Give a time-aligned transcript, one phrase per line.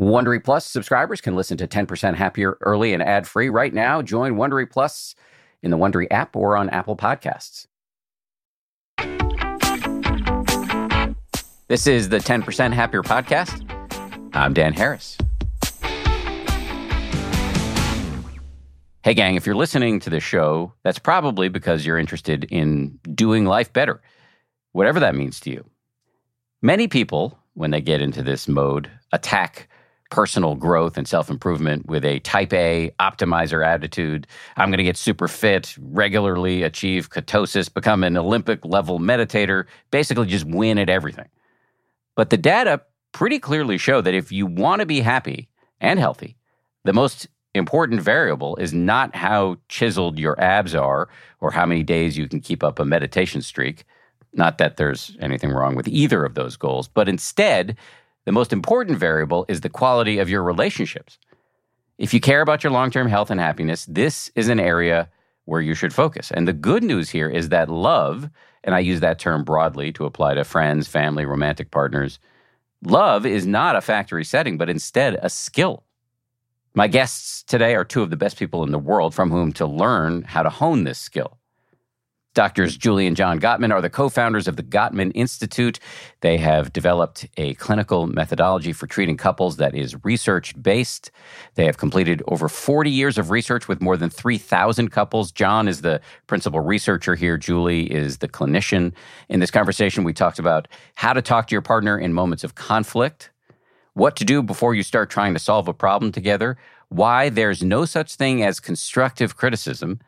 [0.00, 4.00] Wondery Plus subscribers can listen to 10% Happier early and ad free right now.
[4.00, 5.14] Join Wondery Plus
[5.62, 7.66] in the Wondery app or on Apple Podcasts.
[11.68, 13.62] This is the 10% Happier podcast.
[14.32, 15.18] I'm Dan Harris.
[19.02, 23.44] Hey, gang, if you're listening to this show, that's probably because you're interested in doing
[23.44, 24.00] life better,
[24.72, 25.66] whatever that means to you.
[26.62, 29.68] Many people, when they get into this mode, attack
[30.10, 34.26] personal growth and self improvement with a type A optimizer attitude.
[34.56, 40.26] I'm going to get super fit, regularly achieve ketosis, become an Olympic level meditator, basically
[40.26, 41.28] just win at everything.
[42.16, 45.48] But the data pretty clearly show that if you want to be happy
[45.80, 46.36] and healthy,
[46.84, 51.08] the most important variable is not how chiseled your abs are
[51.40, 53.84] or how many days you can keep up a meditation streak.
[54.32, 57.76] Not that there's anything wrong with either of those goals, but instead,
[58.30, 61.18] the most important variable is the quality of your relationships.
[61.98, 65.08] If you care about your long term health and happiness, this is an area
[65.46, 66.30] where you should focus.
[66.30, 68.30] And the good news here is that love,
[68.62, 72.20] and I use that term broadly to apply to friends, family, romantic partners,
[72.84, 75.82] love is not a factory setting, but instead a skill.
[76.72, 79.66] My guests today are two of the best people in the world from whom to
[79.66, 81.39] learn how to hone this skill.
[82.32, 85.80] Doctors Julie and John Gottman are the co founders of the Gottman Institute.
[86.20, 91.10] They have developed a clinical methodology for treating couples that is research based.
[91.56, 95.32] They have completed over 40 years of research with more than 3,000 couples.
[95.32, 98.92] John is the principal researcher here, Julie is the clinician.
[99.28, 102.54] In this conversation, we talked about how to talk to your partner in moments of
[102.54, 103.30] conflict,
[103.94, 106.56] what to do before you start trying to solve a problem together,
[106.90, 109.98] why there's no such thing as constructive criticism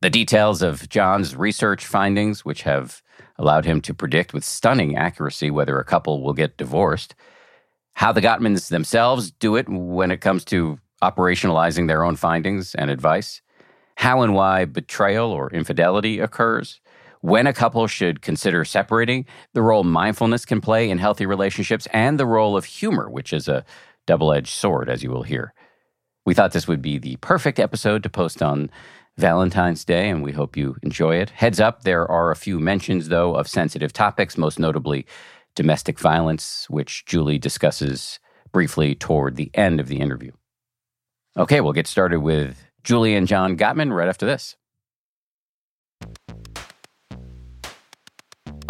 [0.00, 3.02] the details of John's research findings, which have
[3.38, 7.14] allowed him to predict with stunning accuracy whether a couple will get divorced,
[7.94, 12.90] how the Gottmans themselves do it when it comes to operationalizing their own findings and
[12.90, 13.42] advice,
[13.96, 16.80] how and why betrayal or infidelity occurs,
[17.20, 22.18] when a couple should consider separating, the role mindfulness can play in healthy relationships, and
[22.18, 23.64] the role of humor, which is a
[24.06, 25.52] double edged sword, as you will hear.
[26.24, 28.70] We thought this would be the perfect episode to post on
[29.20, 31.30] Valentine's Day, and we hope you enjoy it.
[31.30, 35.06] Heads up, there are a few mentions, though, of sensitive topics, most notably
[35.54, 38.18] domestic violence, which Julie discusses
[38.50, 40.32] briefly toward the end of the interview.
[41.36, 44.56] Okay, we'll get started with Julie and John Gottman right after this.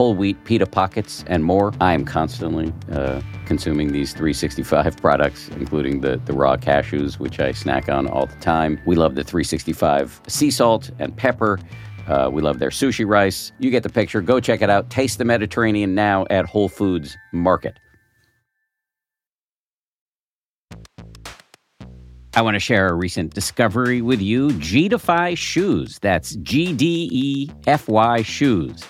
[0.00, 1.74] whole wheat pita pockets, and more.
[1.78, 7.52] I am constantly uh, consuming these 365 products, including the, the raw cashews, which I
[7.52, 8.80] snack on all the time.
[8.86, 11.60] We love the 365 sea salt and pepper.
[12.08, 13.52] Uh, we love their sushi rice.
[13.58, 14.22] You get the picture.
[14.22, 14.88] Go check it out.
[14.88, 17.78] Taste the Mediterranean now at Whole Foods Market.
[22.32, 25.98] I want to share a recent discovery with you G-Defy shoes.
[25.98, 28.82] That's G D E F Y shoes.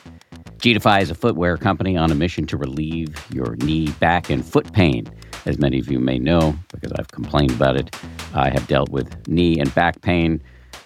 [0.61, 4.71] G-Defy is a footwear company on a mission to relieve your knee, back, and foot
[4.75, 5.07] pain.
[5.47, 7.97] As many of you may know, because I've complained about it,
[8.35, 10.43] I have dealt with knee and back pain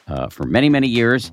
[0.06, 1.32] uh, for many, many years.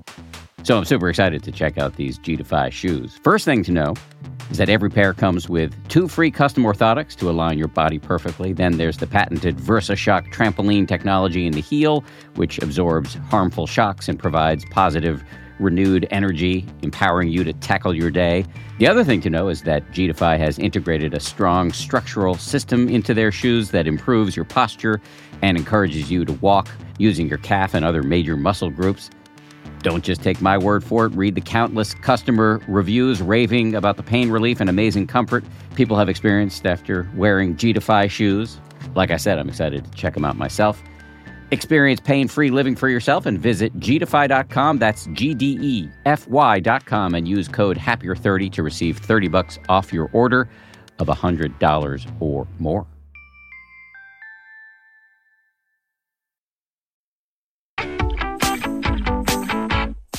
[0.64, 3.16] So I'm super excited to check out these G-Defy shoes.
[3.22, 3.94] First thing to know
[4.50, 8.52] is that every pair comes with two free custom orthotics to align your body perfectly.
[8.52, 12.04] Then there's the patented VersaShock trampoline technology in the heel,
[12.34, 15.22] which absorbs harmful shocks and provides positive,
[15.58, 18.44] renewed energy, empowering you to tackle your day.
[18.78, 23.14] The other thing to know is that G-Defy has integrated a strong structural system into
[23.14, 25.00] their shoes that improves your posture
[25.42, 26.68] and encourages you to walk
[26.98, 29.10] using your calf and other major muscle groups.
[29.80, 31.14] Don't just take my word for it.
[31.14, 35.44] Read the countless customer reviews raving about the pain relief and amazing comfort
[35.74, 38.58] people have experienced after wearing G-Defy shoes.
[38.94, 40.82] Like I said, I'm excited to check them out myself.
[41.52, 44.78] Experience pain free living for yourself and visit gdefy.com.
[44.78, 49.92] That's G D E F Y.com and use code HAPPIER30 to receive 30 bucks off
[49.92, 50.48] your order
[50.98, 52.86] of $100 or more.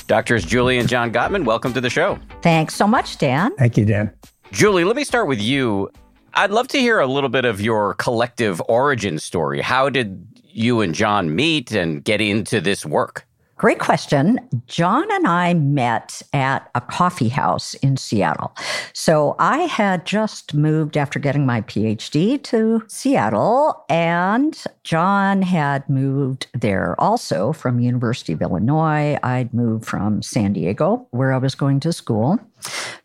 [0.06, 2.20] Doctors Julie and John Gottman, welcome to the show.
[2.44, 3.56] Thanks so much, Dan.
[3.58, 4.14] Thank you, Dan.
[4.52, 5.90] Julie, let me start with you.
[6.36, 9.62] I'd love to hear a little bit of your collective origin story.
[9.62, 13.26] How did you and John meet and get into this work?
[13.64, 14.42] Great question.
[14.68, 18.54] John and I met at a coffee house in Seattle.
[18.92, 26.48] So I had just moved after getting my PhD to Seattle, and John had moved
[26.54, 29.18] there also from University of Illinois.
[29.24, 32.38] I'd moved from San Diego, where I was going to school,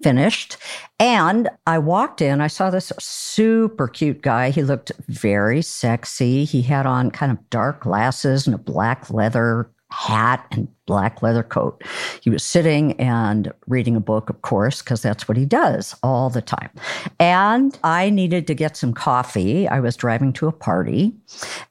[0.03, 0.57] finished.
[0.99, 4.51] And I walked in, I saw this super cute guy.
[4.51, 6.45] He looked very sexy.
[6.45, 11.43] He had on kind of dark glasses and a black leather hat and black leather
[11.43, 11.83] coat.
[12.23, 16.31] He was sitting and reading a book, of course, because that's what he does all
[16.31, 16.71] the time.
[17.19, 19.67] And I needed to get some coffee.
[19.69, 21.15] I was driving to a party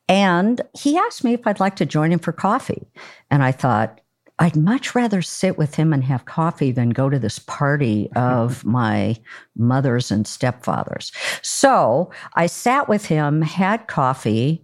[0.08, 2.88] and he asked me if I'd like to join him for coffee.
[3.30, 4.02] And I thought,
[4.40, 8.64] I'd much rather sit with him and have coffee than go to this party of
[8.66, 9.18] my
[9.56, 11.12] mother's and stepfather's.
[11.42, 14.64] So I sat with him, had coffee,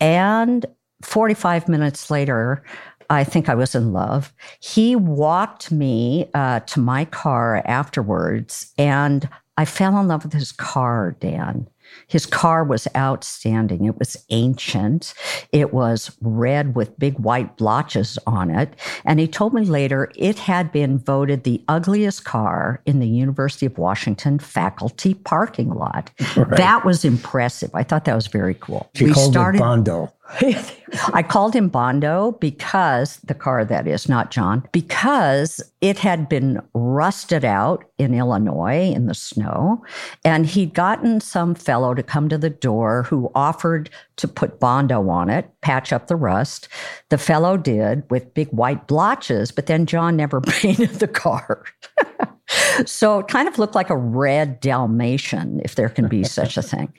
[0.00, 0.64] and
[1.02, 2.62] 45 minutes later,
[3.10, 4.32] I think I was in love.
[4.60, 10.52] He walked me uh, to my car afterwards, and I fell in love with his
[10.52, 11.68] car, Dan.
[12.06, 13.84] His car was outstanding.
[13.84, 15.14] It was ancient.
[15.52, 18.74] It was red with big white blotches on it.
[19.04, 23.66] And he told me later it had been voted the ugliest car in the University
[23.66, 26.10] of Washington faculty parking lot.
[26.36, 26.56] Right.
[26.56, 27.70] That was impressive.
[27.74, 28.90] I thought that was very cool.
[28.94, 30.12] She we called started, it Bondo.
[31.12, 36.60] I called him Bondo because the car that is, not John, because it had been
[36.74, 39.82] rusted out in Illinois in the snow.
[40.24, 45.08] And he'd gotten some fellow to come to the door who offered to put Bondo
[45.08, 46.68] on it, patch up the rust.
[47.08, 51.64] The fellow did with big white blotches, but then John never painted the car.
[52.86, 56.62] so it kind of looked like a red Dalmatian, if there can be such a
[56.62, 56.92] thing.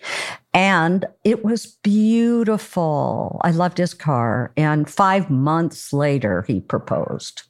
[0.53, 3.39] And it was beautiful.
[3.43, 4.51] I loved his car.
[4.57, 7.43] And five months later, he proposed.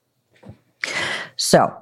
[1.36, 1.76] So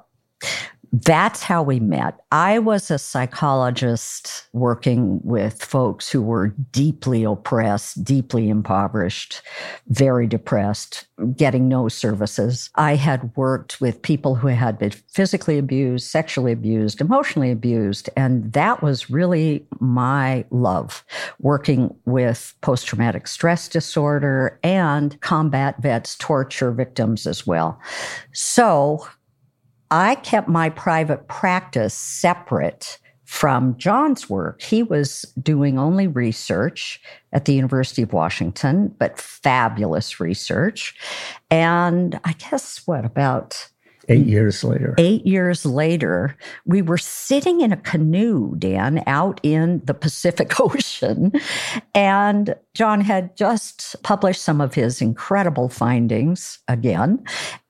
[0.92, 2.20] that's how we met.
[2.32, 9.40] I was a psychologist working with folks who were deeply oppressed, deeply impoverished,
[9.88, 12.68] very depressed, getting no services.
[12.74, 18.10] I had worked with people who had been physically abused, sexually abused, emotionally abused.
[18.14, 21.04] And that was really my love,
[21.40, 27.80] working with post traumatic stress disorder and combat vets, torture victims as well.
[28.32, 29.06] So
[29.92, 34.62] I kept my private practice separate from John's work.
[34.62, 36.98] He was doing only research
[37.34, 40.94] at the University of Washington, but fabulous research.
[41.50, 43.68] And I guess what about
[44.08, 44.94] Eight years later.
[44.98, 51.32] Eight years later, we were sitting in a canoe, Dan, out in the Pacific Ocean.
[51.94, 57.22] And John had just published some of his incredible findings again.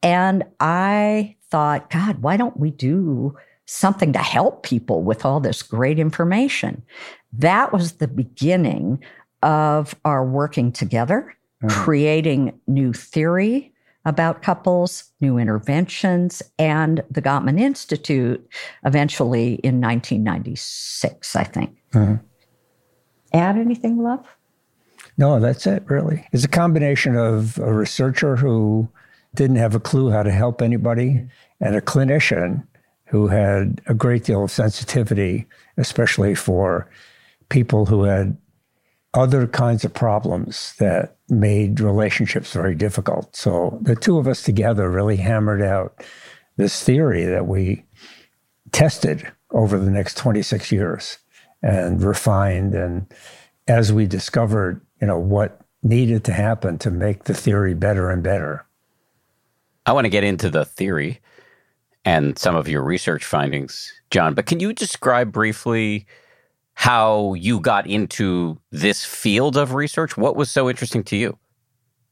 [0.02, 5.62] And I thought, God, why don't we do something to help people with all this
[5.62, 6.82] great information?
[7.30, 9.04] That was the beginning
[9.42, 11.68] of our working together, mm-hmm.
[11.68, 13.71] creating new theory
[14.06, 18.44] about couples, new interventions, and the Gottman Institute
[18.87, 21.76] eventually in 1996, I think.
[21.92, 22.25] Mm-hmm.
[23.35, 24.26] Add anything, love?
[25.18, 26.26] No, that's it, really.
[26.32, 28.88] It's a combination of a researcher who
[29.35, 31.27] didn't have a clue how to help anybody
[31.61, 32.67] and a clinician
[33.07, 35.47] who had a great deal of sensitivity,
[35.77, 36.89] especially for
[37.49, 38.37] people who had
[39.15, 43.35] other kinds of problems that made relationships very difficult.
[43.37, 46.03] So the two of us together really hammered out
[46.57, 47.85] this theory that we
[48.73, 51.19] tested over the next 26 years
[51.62, 53.07] and refined and
[53.69, 58.23] as we discovered, you know, what needed to happen to make the theory better and
[58.23, 58.65] better.
[59.87, 61.21] I want to get into the theory
[62.05, 66.07] and some of your research findings, John, but can you describe briefly
[66.75, 70.17] how you got into this field of research.
[70.17, 71.39] What was so interesting to you?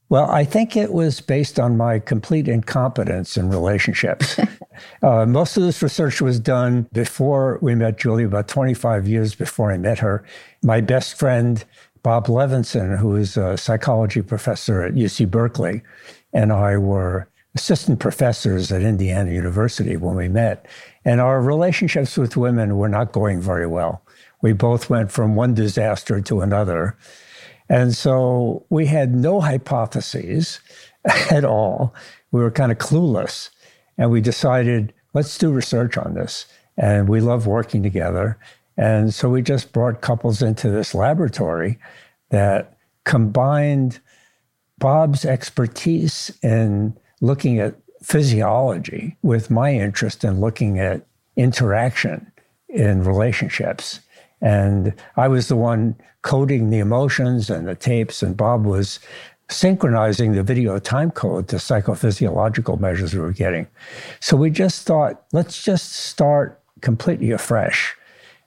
[0.09, 4.37] Well, I think it was based on my complete incompetence in relationships.
[5.03, 9.71] uh, most of this research was done before we met Julie, about 25 years before
[9.71, 10.23] I met her.
[10.63, 11.63] My best friend,
[12.03, 15.81] Bob Levenson, who is a psychology professor at UC Berkeley,
[16.33, 20.65] and I were assistant professors at Indiana University when we met.
[21.03, 24.03] And our relationships with women were not going very well.
[24.41, 26.97] We both went from one disaster to another.
[27.69, 30.59] And so we had no hypotheses
[31.31, 31.93] at all.
[32.31, 33.49] We were kind of clueless.
[33.97, 36.45] And we decided, let's do research on this.
[36.77, 38.39] And we love working together.
[38.77, 41.77] And so we just brought couples into this laboratory
[42.29, 43.99] that combined
[44.79, 52.31] Bob's expertise in looking at physiology with my interest in looking at interaction
[52.67, 53.99] in relationships.
[54.41, 58.99] And I was the one coding the emotions and the tapes, and Bob was
[59.49, 63.67] synchronizing the video time code to psychophysiological measures we were getting.
[64.19, 67.95] So we just thought, let's just start completely afresh.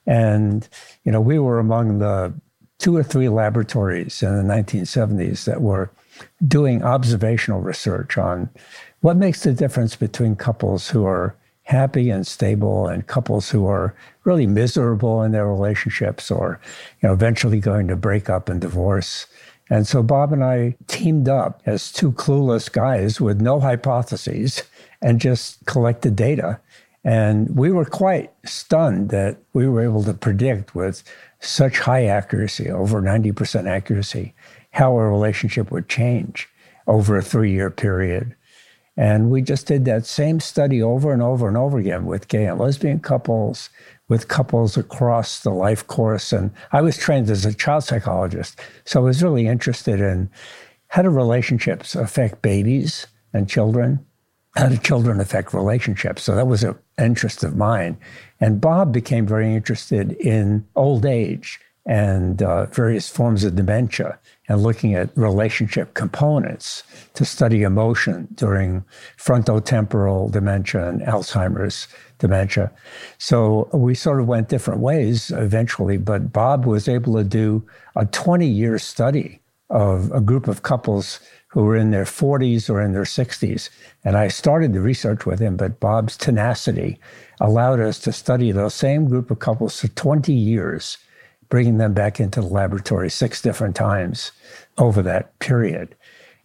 [0.07, 0.67] And,
[1.03, 2.33] you know, we were among the
[2.79, 5.91] two or three laboratories in the 1970s that were
[6.47, 8.49] doing observational research on
[9.01, 13.95] what makes the difference between couples who are happy and stable and couples who are
[14.23, 16.59] really miserable in their relationships or
[17.01, 19.25] you know eventually going to break up and divorce.
[19.69, 24.63] And so bob and i teamed up as two clueless guys with no hypotheses
[25.01, 26.59] and just collected data.
[27.03, 31.03] And we were quite stunned that we were able to predict with
[31.39, 34.33] such high accuracy over 90% accuracy
[34.75, 36.47] how a relationship would change
[36.87, 38.35] over a three year period
[38.97, 42.45] and we just did that same study over and over and over again with gay
[42.45, 43.69] and lesbian couples,
[44.07, 46.31] with couples across the life course.
[46.31, 48.59] And I was trained as a child psychologist.
[48.85, 50.29] So I was really interested in
[50.87, 54.05] how do relationships affect babies and children?
[54.55, 56.23] How do children affect relationships?
[56.23, 57.97] So that was an interest of mine.
[58.39, 64.61] And Bob became very interested in old age and uh, various forms of dementia and
[64.61, 66.83] looking at relationship components
[67.13, 68.83] to study emotion during
[69.17, 71.87] frontotemporal dementia and Alzheimer's
[72.19, 72.71] dementia.
[73.17, 78.05] So we sort of went different ways eventually, but Bob was able to do a
[78.05, 82.91] 20 year study of a group of couples who were in their 40s or in
[82.91, 83.69] their 60s.
[84.03, 86.99] And I started the research with him, but Bob's tenacity
[87.39, 90.97] allowed us to study those same group of couples for 20 years
[91.55, 94.33] bringing them back into the laboratory six different times
[94.77, 95.95] over that period.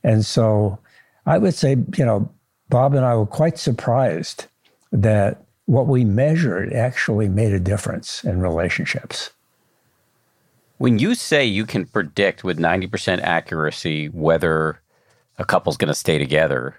[0.05, 0.79] And so
[1.27, 2.31] I would say, you know,
[2.69, 4.47] Bob and I were quite surprised
[4.93, 9.31] that what we measured actually made a difference in relationships.
[10.79, 14.81] When you say you can predict with 90% accuracy whether
[15.39, 16.77] a couple's going to stay together,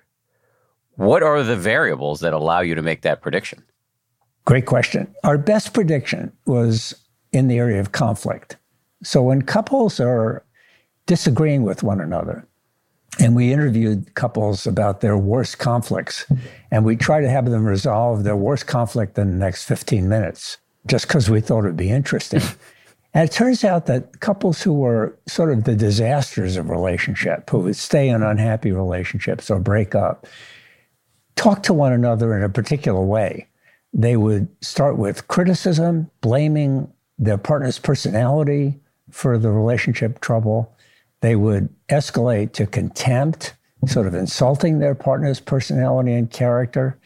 [0.96, 3.62] what are the variables that allow you to make that prediction?
[4.46, 5.14] Great question.
[5.26, 6.96] Our best prediction was
[7.32, 8.58] in the area of conflict.
[9.04, 10.44] So when couples are
[11.06, 12.48] disagreeing with one another,
[13.20, 16.26] and we interviewed couples about their worst conflicts,
[16.72, 20.58] and we try to have them resolve their worst conflict in the next 15 minutes,
[20.88, 22.42] just because we thought it'd be interesting.
[23.14, 27.60] and it turns out that couples who were sort of the disasters of relationship, who
[27.60, 30.26] would stay in unhappy relationships or break up,
[31.36, 33.48] talk to one another in a particular way.
[33.94, 38.80] They would start with criticism, blaming their partner's personality
[39.12, 40.76] for the relationship trouble.
[41.22, 43.54] They would escalate to contempt,
[43.86, 46.98] sort of insulting their partner's personality and character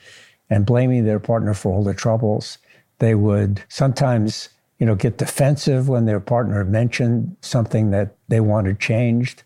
[0.49, 2.57] and blaming their partner for all the troubles.
[2.99, 8.79] They would sometimes, you know, get defensive when their partner mentioned something that they wanted
[8.79, 9.43] changed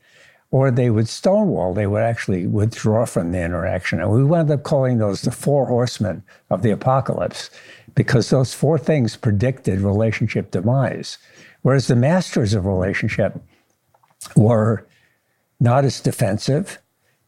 [0.52, 4.00] or they would stonewall, they would actually withdraw from the interaction.
[4.00, 7.52] And we wound up calling those the four horsemen of the apocalypse
[8.00, 11.18] because those four things predicted relationship demise.
[11.64, 13.38] Whereas the masters of relationship
[14.38, 14.88] were
[15.60, 16.80] not as defensive,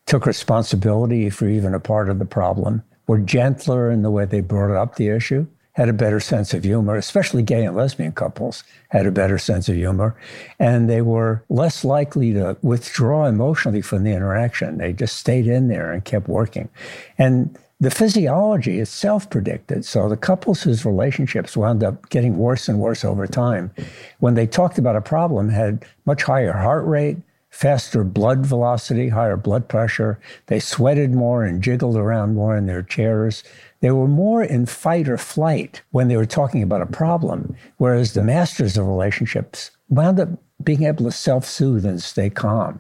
[0.06, 4.40] took responsibility for even a part of the problem, were gentler in the way they
[4.40, 8.64] brought up the issue, had a better sense of humor, especially gay and lesbian couples
[8.92, 10.16] had a better sense of humor.
[10.58, 14.78] And they were less likely to withdraw emotionally from the interaction.
[14.78, 16.70] They just stayed in there and kept working.
[17.18, 19.84] And the physiology itself predicted.
[19.84, 23.72] So the couples whose relationships wound up getting worse and worse over time,
[24.20, 27.18] when they talked about a problem, had much higher heart rate,
[27.50, 30.20] faster blood velocity, higher blood pressure.
[30.46, 33.44] They sweated more and jiggled around more in their chairs.
[33.80, 38.14] They were more in fight or flight when they were talking about a problem, whereas
[38.14, 40.30] the masters of relationships wound up
[40.64, 42.80] being able to self soothe and stay calm.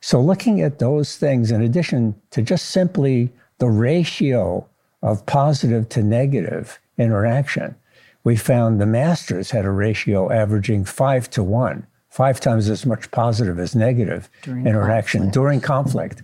[0.00, 3.30] So, looking at those things, in addition to just simply
[3.62, 4.66] the ratio
[5.04, 7.76] of positive to negative interaction,
[8.24, 13.08] we found the masters had a ratio averaging five to one, five times as much
[13.12, 15.34] positive as negative during interaction conflict.
[15.34, 16.22] during conflict.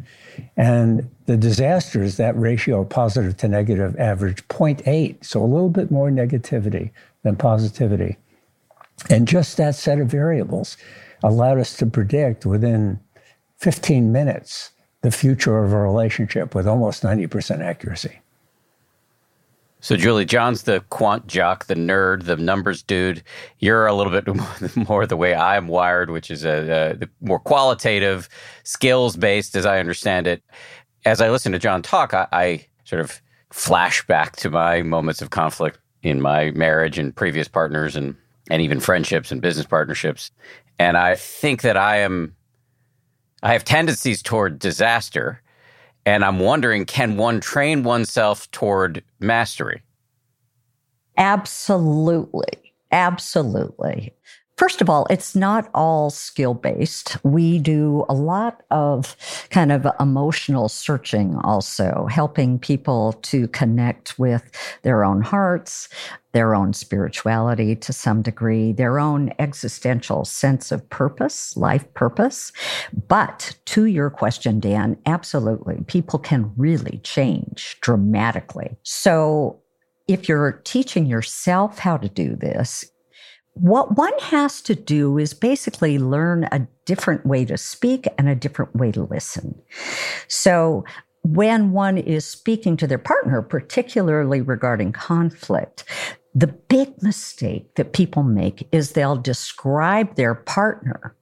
[0.57, 5.93] And the disasters, that ratio of positive to negative averaged 0.8, so a little bit
[5.93, 6.91] more negativity
[7.23, 8.17] than positivity.
[9.11, 10.77] And just that set of variables
[11.23, 12.99] allowed us to predict within
[13.59, 18.21] 15 minutes the future of a relationship with almost 90% accuracy.
[19.81, 23.23] So, Julie, John's the quant jock, the nerd, the numbers dude.
[23.61, 28.29] You're a little bit more the way I'm wired, which is a, a more qualitative,
[28.65, 30.43] skills based, as I understand it.
[31.05, 35.23] As I listen to John talk, I, I sort of flash back to my moments
[35.23, 38.17] of conflict in my marriage and previous partners and,
[38.51, 40.33] and even friendships and business partnerships.
[40.81, 42.35] And I think that I am
[43.43, 45.43] I have tendencies toward disaster.
[46.07, 49.83] And I'm wondering can one train oneself toward mastery?
[51.19, 52.73] Absolutely.
[52.91, 54.15] Absolutely.
[54.59, 57.17] First of all, it's not all skill based.
[57.23, 59.17] We do a lot of
[59.51, 64.51] kind of emotional searching also, helping people to connect with
[64.83, 65.89] their own hearts,
[66.33, 72.51] their own spirituality to some degree, their own existential sense of purpose, life purpose.
[73.07, 78.77] But to your question, Dan, absolutely, people can really change dramatically.
[78.83, 79.61] So
[80.09, 82.91] if you're teaching yourself how to do this,
[83.61, 88.35] what one has to do is basically learn a different way to speak and a
[88.35, 89.61] different way to listen.
[90.29, 90.85] So
[91.23, 95.85] when one is speaking to their partner, particularly regarding conflict,
[96.35, 101.15] the big mistake that people make is they'll describe their partner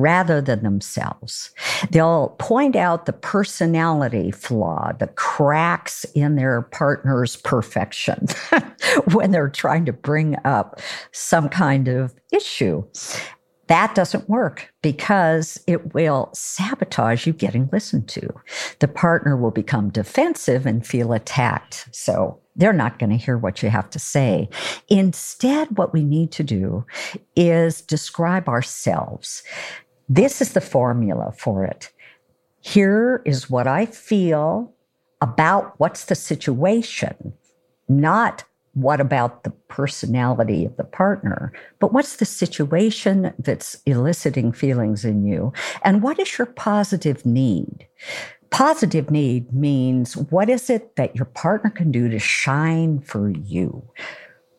[0.00, 1.50] rather than themselves.
[1.90, 8.26] They'll point out the personality flaw, the cracks in their partner's perfection
[9.12, 10.80] when they're trying to bring up
[11.12, 12.84] some kind of issue.
[13.68, 18.28] That doesn't work because it will sabotage you getting listened to.
[18.78, 21.86] The partner will become defensive and feel attacked.
[21.92, 24.48] So they're not going to hear what you have to say.
[24.88, 26.84] Instead, what we need to do
[27.36, 29.42] is describe ourselves.
[30.08, 31.90] This is the formula for it.
[32.60, 34.72] Here is what I feel
[35.20, 37.34] about what's the situation,
[37.88, 45.04] not what about the personality of the partner, but what's the situation that's eliciting feelings
[45.04, 45.52] in you?
[45.82, 47.86] And what is your positive need?
[48.50, 53.82] Positive need means what is it that your partner can do to shine for you?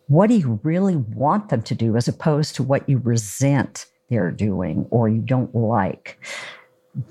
[0.07, 4.31] What do you really want them to do as opposed to what you resent they're
[4.31, 6.19] doing or you don't like?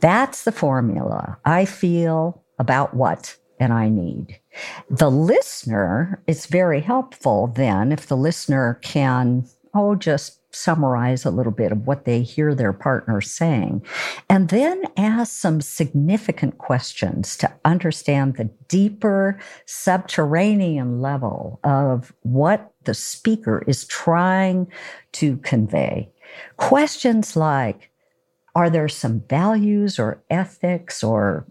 [0.01, 1.39] That's the formula.
[1.45, 4.39] I feel about what and I need.
[4.89, 11.53] The listener, it's very helpful then if the listener can, oh, just summarize a little
[11.53, 13.85] bit of what they hear their partner saying,
[14.29, 22.95] and then ask some significant questions to understand the deeper subterranean level of what the
[22.95, 24.67] speaker is trying
[25.13, 26.11] to convey.
[26.57, 27.91] Questions like,
[28.55, 31.47] are there some values or ethics or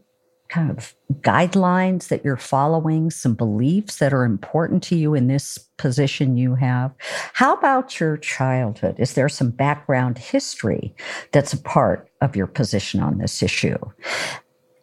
[0.50, 5.58] kind of guidelines that you're following, some beliefs that are important to you in this
[5.78, 6.94] position you have?
[7.34, 8.96] How about your childhood?
[8.98, 10.96] Is there some background history
[11.32, 13.78] that's a part of your position on this issue?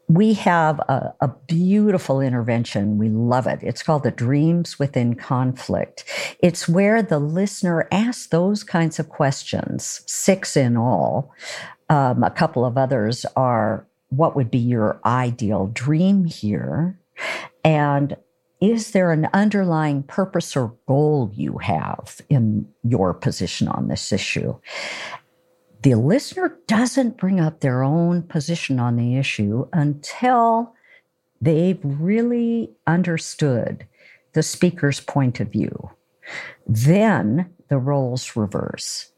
[0.09, 2.99] We have a, a, beautiful intervention.
[2.99, 3.61] We love it.
[3.63, 6.05] It's called the Dreams Within Conflict.
[6.41, 11.33] It's where the listener asks those kinds of questions, six in all.
[11.89, 16.99] Um, a couple of others are what would be your ideal dream here?
[17.65, 18.17] And
[18.61, 24.57] is there an underlying purpose or goal you have in your position on this issue?
[25.85, 30.75] The listener doesn't bring up their own position on the issue until
[31.41, 33.87] they've really understood
[34.33, 35.91] the speaker's point of view.
[36.67, 39.13] Then the roles reverse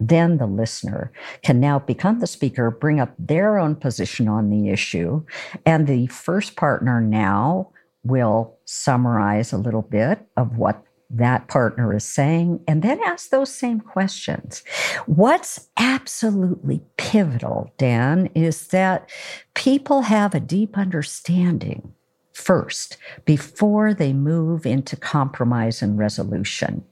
[0.00, 4.70] then the listener can now become the speaker, bring up their own position on the
[4.70, 5.22] issue.
[5.66, 7.70] And the first partner now
[8.02, 13.52] will summarize a little bit of what that partner is saying and then ask those
[13.52, 14.62] same questions.
[15.06, 19.10] What's absolutely pivotal, Dan, is that
[19.54, 21.92] people have a deep understanding
[22.32, 26.84] first before they move into compromise and resolution.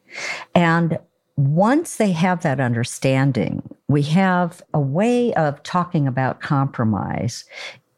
[0.55, 0.99] And
[1.37, 7.45] once they have that understanding, we have a way of talking about compromise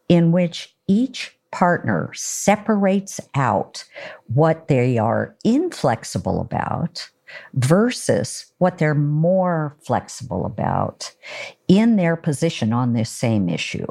[0.09, 3.85] in which each partner separates out
[4.29, 7.09] what they are inflexible about
[7.55, 11.15] versus what they're more flexible about
[11.69, 13.87] in their position on this same issue.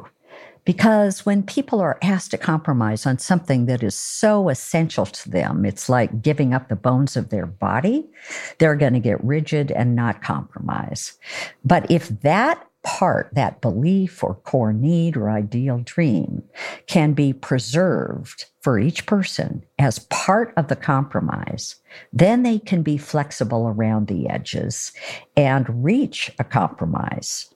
[0.66, 5.64] Because when people are asked to compromise on something that is so essential to them,
[5.64, 8.06] it's like giving up the bones of their body,
[8.58, 11.14] they're going to get rigid and not compromise.
[11.64, 16.42] But if that part, that belief or core need or ideal dream,
[16.86, 21.76] can be preserved for each person as part of the compromise,
[22.12, 24.92] then they can be flexible around the edges
[25.36, 27.52] and reach a compromise.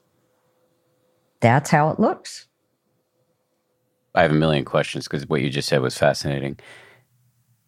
[1.41, 2.47] That's how it looks.
[4.15, 6.57] I have a million questions because what you just said was fascinating.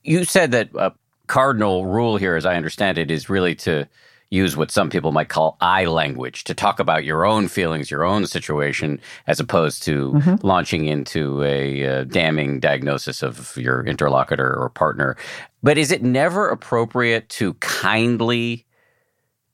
[0.03, 0.93] You said that a
[1.27, 3.87] cardinal rule here, as I understand it, is really to
[4.29, 8.03] use what some people might call I language to talk about your own feelings, your
[8.03, 10.45] own situation, as opposed to mm-hmm.
[10.45, 15.15] launching into a uh, damning diagnosis of your interlocutor or partner.
[15.63, 18.65] But is it never appropriate to kindly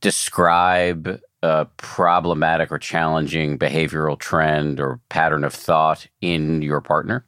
[0.02, 7.26] describe a problematic or challenging behavioral trend or pattern of thought in your partner?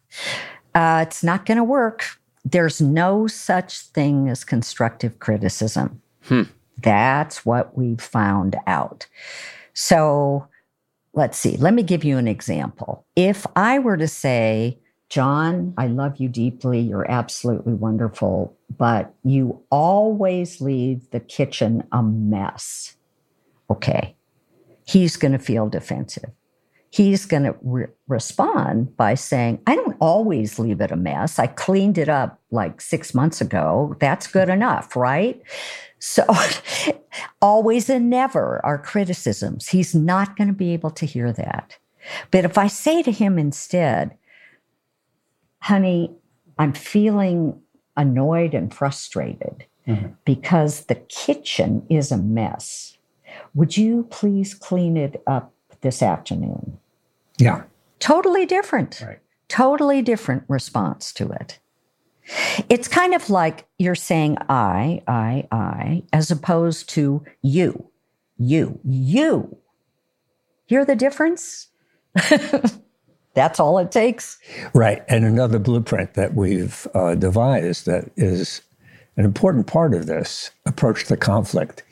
[0.73, 2.05] Uh, it's not going to work.
[2.43, 6.01] There's no such thing as constructive criticism.
[6.23, 6.43] Hmm.
[6.77, 9.07] That's what we've found out.
[9.73, 10.47] So
[11.13, 11.57] let's see.
[11.57, 13.05] Let me give you an example.
[13.15, 16.79] If I were to say, John, I love you deeply.
[16.79, 22.95] You're absolutely wonderful, but you always leave the kitchen a mess
[23.69, 24.15] okay,
[24.85, 26.31] he's going to feel defensive.
[26.95, 31.39] He's going to re- respond by saying, I don't always leave it a mess.
[31.39, 33.97] I cleaned it up like six months ago.
[33.99, 35.41] That's good enough, right?
[35.99, 36.25] So,
[37.41, 39.67] always and never are criticisms.
[39.67, 41.77] He's not going to be able to hear that.
[42.31, 44.15] But if I say to him instead,
[45.59, 46.11] honey,
[46.57, 47.59] I'm feeling
[47.97, 50.13] annoyed and frustrated mm-hmm.
[50.23, 52.95] because the kitchen is a mess
[53.53, 56.77] would you please clean it up this afternoon?
[57.37, 57.63] Yeah.
[57.99, 59.01] Totally different.
[59.01, 59.19] Right.
[59.47, 61.59] Totally different response to it.
[62.69, 67.89] It's kind of like you're saying I, I, I, as opposed to you,
[68.37, 69.57] you, you.
[70.65, 71.67] Hear the difference?
[73.35, 74.39] That's all it takes.
[74.73, 75.03] Right.
[75.07, 78.61] And another blueprint that we've uh, devised that is
[79.17, 81.83] an important part of this approach to conflict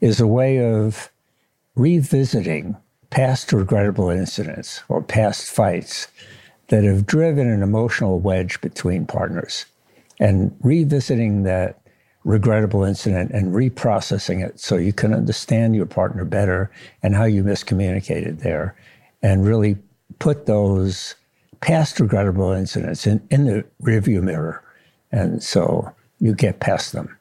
[0.00, 1.10] is a way of
[1.74, 2.76] revisiting
[3.12, 6.08] past regrettable incidents or past fights
[6.68, 9.66] that have driven an emotional wedge between partners.
[10.18, 11.78] And revisiting that
[12.24, 16.70] regrettable incident and reprocessing it so you can understand your partner better
[17.02, 18.74] and how you miscommunicated there
[19.22, 19.76] and really
[20.18, 21.14] put those
[21.60, 24.64] past regrettable incidents in, in the rearview mirror.
[25.10, 27.14] And so you get past them.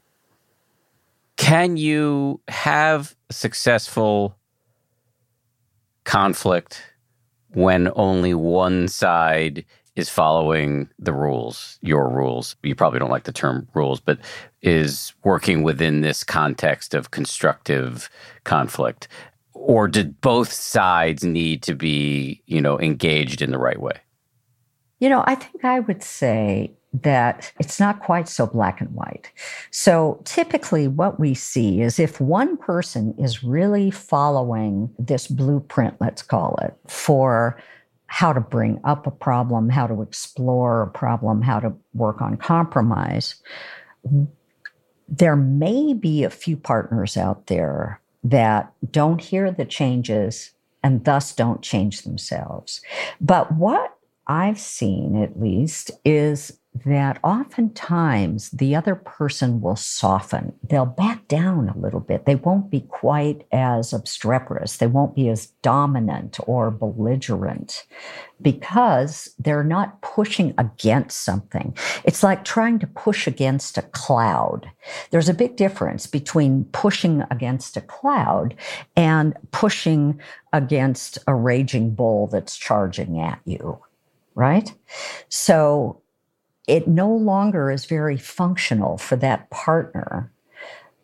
[1.36, 4.38] Can you have successful
[6.12, 6.84] conflict
[7.54, 9.64] when only one side
[9.96, 12.58] is following the rules, your rules.
[12.64, 14.20] You probably don't like the term rules, but
[14.62, 18.10] is working within this context of constructive
[18.44, 19.08] conflict.
[19.54, 24.02] Or did both sides need to be, you know, engaged in the right way?
[25.00, 29.32] You know, I think I would say that it's not quite so black and white.
[29.72, 36.22] So typically, what we see is if one person is really following this blueprint, let's
[36.22, 37.62] call it, for
[38.08, 42.36] how to bring up a problem, how to explore a problem, how to work on
[42.36, 43.36] compromise,
[45.08, 50.52] there may be a few partners out there that don't hear the changes
[50.84, 52.82] and thus don't change themselves.
[53.22, 60.54] But what I've seen, at least, is that oftentimes the other person will soften.
[60.64, 62.26] They'll back down a little bit.
[62.26, 64.78] They won't be quite as obstreperous.
[64.78, 67.86] They won't be as dominant or belligerent
[68.42, 71.76] because they're not pushing against something.
[72.06, 74.70] It's like trying to push against a cloud.
[75.12, 78.56] There's a big difference between pushing against a cloud
[78.96, 80.20] and pushing
[80.54, 83.80] against a raging bull that's charging at you
[84.36, 84.74] right?
[85.30, 86.02] So
[86.72, 90.32] it no longer is very functional for that partner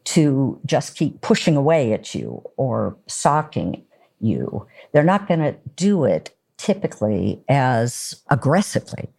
[0.05, 3.83] to just keep pushing away at you or socking
[4.21, 4.65] you.
[4.93, 9.09] They're not going to do it typically as aggressively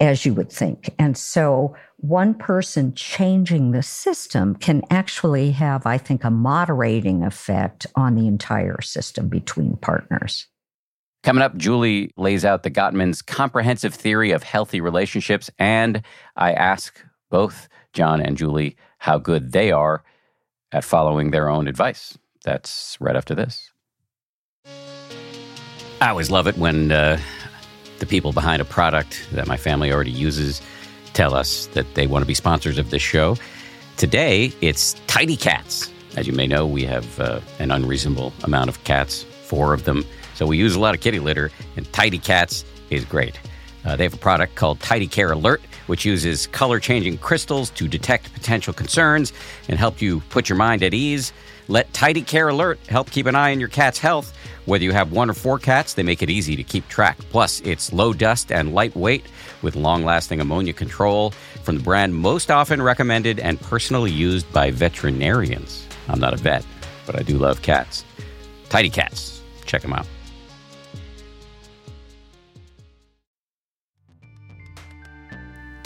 [0.00, 0.92] as you would think.
[0.98, 7.86] And so one person changing the system can actually have, I think, a moderating effect
[7.94, 10.48] on the entire system between partners.
[11.28, 16.00] Coming up, Julie lays out the Gottman's comprehensive theory of healthy relationships, and
[16.36, 20.02] I ask both John and Julie how good they are
[20.72, 22.16] at following their own advice.
[22.46, 23.70] That's right after this.
[26.00, 27.20] I always love it when uh,
[27.98, 30.62] the people behind a product that my family already uses
[31.12, 33.36] tell us that they want to be sponsors of this show.
[33.98, 35.92] Today, it's Tidy Cats.
[36.16, 40.06] As you may know, we have uh, an unreasonable amount of cats, four of them
[40.38, 43.40] so we use a lot of kitty litter, and Tidy Cats is great.
[43.84, 47.88] Uh, they have a product called Tidy Care Alert, which uses color changing crystals to
[47.88, 49.32] detect potential concerns
[49.68, 51.32] and help you put your mind at ease.
[51.66, 54.32] Let Tidy Care Alert help keep an eye on your cat's health.
[54.64, 57.18] Whether you have one or four cats, they make it easy to keep track.
[57.30, 59.24] Plus, it's low dust and lightweight
[59.62, 61.32] with long lasting ammonia control
[61.64, 65.84] from the brand most often recommended and personally used by veterinarians.
[66.06, 66.64] I'm not a vet,
[67.06, 68.04] but I do love cats.
[68.68, 69.42] Tidy Cats.
[69.64, 70.06] Check them out.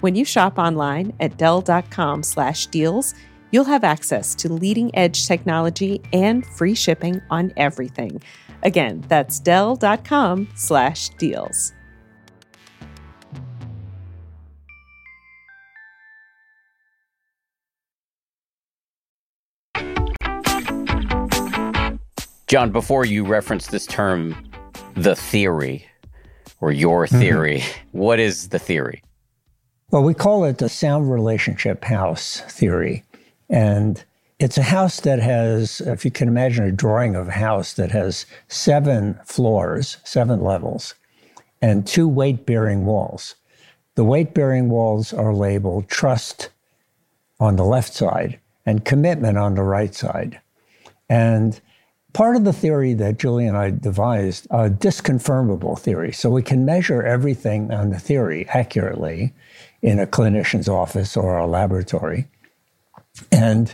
[0.00, 3.14] When you shop online at Dell.com slash deals,
[3.50, 8.22] you'll have access to leading-edge technology and free shipping on everything.
[8.62, 11.74] Again, that's Dell.com slash deals.
[22.46, 24.50] John, before you reference this term,
[24.94, 25.86] the theory
[26.60, 27.18] or your mm-hmm.
[27.18, 27.98] theory, mm-hmm.
[27.98, 29.02] what is the theory?
[29.90, 33.02] Well, we call it the sound relationship house theory.
[33.48, 34.02] And
[34.38, 37.90] it's a house that has, if you can imagine a drawing of a house that
[37.90, 40.94] has seven floors, seven levels,
[41.60, 43.34] and two weight bearing walls.
[43.96, 46.50] The weight bearing walls are labeled trust
[47.40, 50.40] on the left side and commitment on the right side.
[51.08, 51.60] And
[52.12, 56.12] part of the theory that Julie and I devised, a disconfirmable theory.
[56.12, 59.34] So we can measure everything on the theory accurately
[59.82, 62.28] in a clinician's office or a laboratory.
[63.32, 63.72] And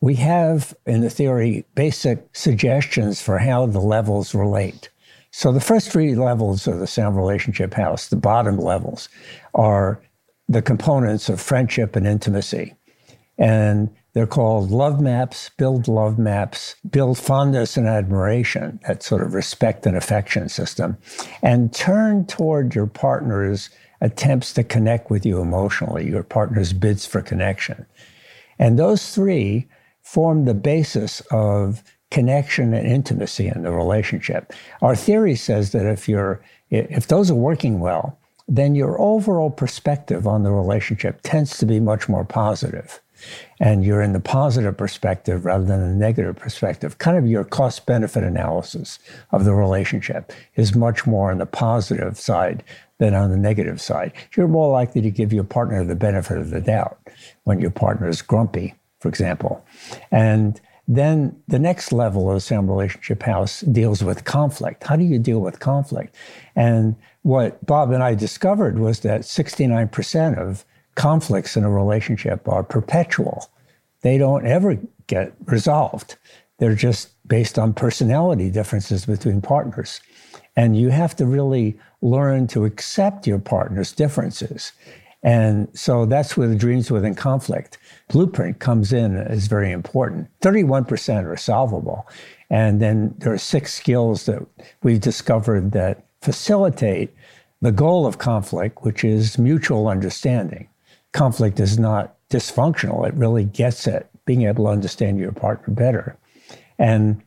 [0.00, 4.90] we have, in the theory, basic suggestions for how the levels relate.
[5.30, 9.08] So the first three levels of the sound relationship house, the bottom levels,
[9.54, 10.00] are
[10.48, 12.74] the components of friendship and intimacy.
[13.36, 19.34] And they're called love maps, build love maps, build fondness and admiration, that sort of
[19.34, 20.96] respect and affection system,
[21.42, 23.68] and turn toward your partner's
[24.00, 27.86] attempts to connect with you emotionally, your partner's bids for connection.
[28.58, 29.66] And those three
[30.02, 34.52] form the basis of connection and intimacy in the relationship.
[34.80, 40.26] Our theory says that if you're if those are working well, then your overall perspective
[40.26, 43.00] on the relationship tends to be much more positive.
[43.60, 46.98] And you're in the positive perspective rather than the negative perspective.
[46.98, 48.98] Kind of your cost benefit analysis
[49.32, 52.62] of the relationship is much more on the positive side
[52.98, 54.12] than on the negative side.
[54.36, 56.98] You're more likely to give your partner the benefit of the doubt
[57.44, 59.64] when your partner is grumpy, for example.
[60.10, 64.84] And then the next level of the Sound Relationship House deals with conflict.
[64.84, 66.16] How do you deal with conflict?
[66.56, 70.64] And what Bob and I discovered was that 69% of
[70.98, 73.48] conflicts in a relationship are perpetual.
[74.02, 76.16] They don't ever get resolved.
[76.58, 80.00] They're just based on personality differences between partners.
[80.56, 84.72] And you have to really learn to accept your partner's differences.
[85.22, 90.28] And so that's where the dreams within conflict blueprint comes in is very important.
[90.40, 92.08] 31% are solvable.
[92.50, 94.44] And then there are six skills that
[94.82, 97.14] we've discovered that facilitate
[97.60, 100.68] the goal of conflict, which is mutual understanding.
[101.12, 106.16] Conflict is not dysfunctional, it really gets at being able to understand your partner better.
[106.78, 107.22] And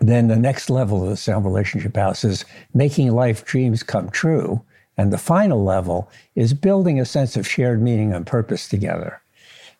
[0.00, 4.60] then the next level of the sound relationship house is making life dreams come true.
[4.96, 9.20] And the final level is building a sense of shared meaning and purpose together.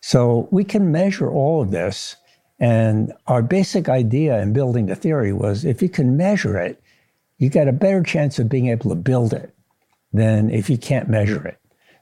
[0.01, 2.17] So we can measure all of this.
[2.61, 6.83] And our basic idea in building the theory was if you can measure it,
[7.39, 9.55] you get a better chance of being able to build it
[10.13, 11.59] than if you can't measure it.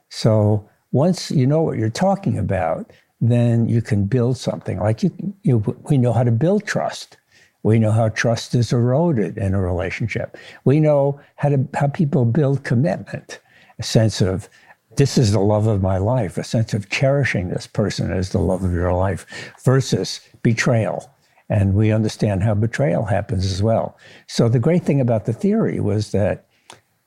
[0.09, 4.79] So once you know what you're talking about, then you can build something.
[4.79, 5.11] Like you,
[5.43, 5.57] you,
[5.89, 7.17] we know how to build trust.
[7.63, 10.37] We know how trust is eroded in a relationship.
[10.65, 13.39] We know how to how people build commitment,
[13.79, 14.49] a sense of
[14.97, 18.39] this is the love of my life, a sense of cherishing this person as the
[18.39, 19.25] love of your life,
[19.63, 21.09] versus betrayal.
[21.49, 23.97] And we understand how betrayal happens as well.
[24.27, 26.45] So the great thing about the theory was that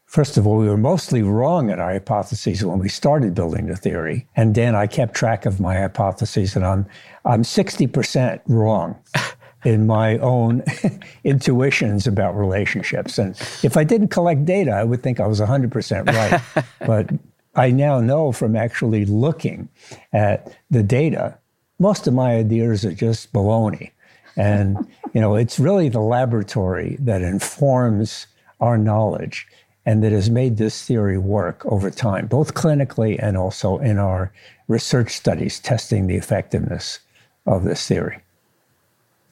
[0.06, 3.76] First of all, we were mostly wrong in our hypotheses when we started building the
[3.76, 4.26] theory.
[4.36, 6.86] And then I kept track of my hypotheses, and I'm,
[7.24, 8.96] I'm 60% wrong
[9.64, 10.62] in my own
[11.24, 13.18] intuitions about relationships.
[13.18, 16.64] And if I didn't collect data, I would think I was 100% right.
[16.86, 17.10] but
[17.56, 19.68] I now know from actually looking
[20.12, 21.36] at the data,
[21.80, 23.90] most of my ideas are just baloney.
[24.36, 28.28] And, you know, it's really the laboratory that informs
[28.60, 29.48] our knowledge
[29.86, 34.32] and that has made this theory work over time, both clinically and also in our
[34.68, 36.98] research studies testing the effectiveness
[37.46, 38.18] of this theory.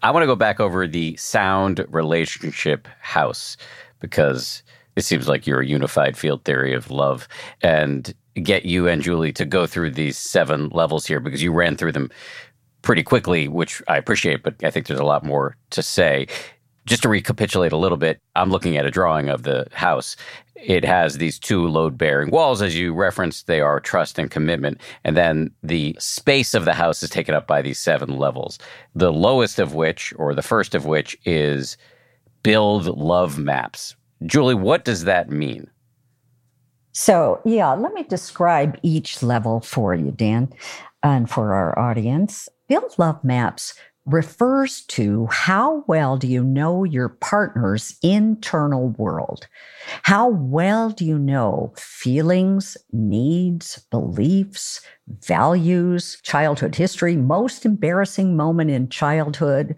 [0.02, 3.56] I want to go back over the sound relationship house
[4.00, 4.62] because
[4.96, 7.26] it seems like you're a unified field theory of love
[7.62, 11.76] and get you and Julie to go through these seven levels here because you ran
[11.76, 12.10] through them
[12.82, 16.28] pretty quickly, which I appreciate, but I think there's a lot more to say.
[16.86, 20.16] Just to recapitulate a little bit, I'm looking at a drawing of the house.
[20.54, 23.46] It has these two load bearing walls, as you referenced.
[23.46, 24.80] They are trust and commitment.
[25.02, 28.58] And then the space of the house is taken up by these seven levels.
[28.94, 31.76] The lowest of which, or the first of which, is
[32.42, 33.96] build love maps.
[34.26, 35.70] Julie, what does that mean?
[36.92, 40.52] So, yeah, let me describe each level for you, Dan,
[41.02, 42.48] and for our audience.
[42.68, 43.74] Build love maps
[44.06, 49.46] refers to how well do you know your partner's internal world?
[50.02, 54.80] How well do you know feelings, needs, beliefs,
[55.26, 59.74] values, childhood history, most embarrassing moment in childhood,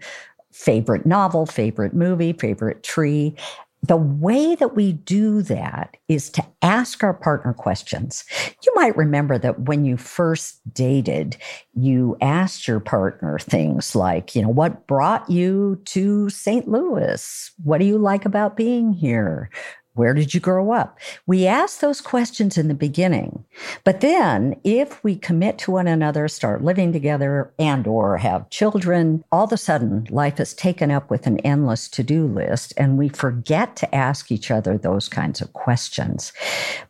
[0.51, 3.35] favorite novel, favorite movie, favorite tree,
[3.83, 8.25] the way that we do that is to ask our partner questions.
[8.65, 11.37] You might remember that when you first dated,
[11.73, 16.67] you asked your partner things like, you know, what brought you to St.
[16.67, 17.51] Louis?
[17.63, 19.49] What do you like about being here?
[19.97, 20.99] Where did you grow up?
[21.25, 23.43] We ask those questions in the beginning.
[23.83, 29.23] But then if we commit to one another, start living together and or have children,
[29.31, 33.09] all of a sudden life is taken up with an endless to-do list and we
[33.09, 36.31] forget to ask each other those kinds of questions.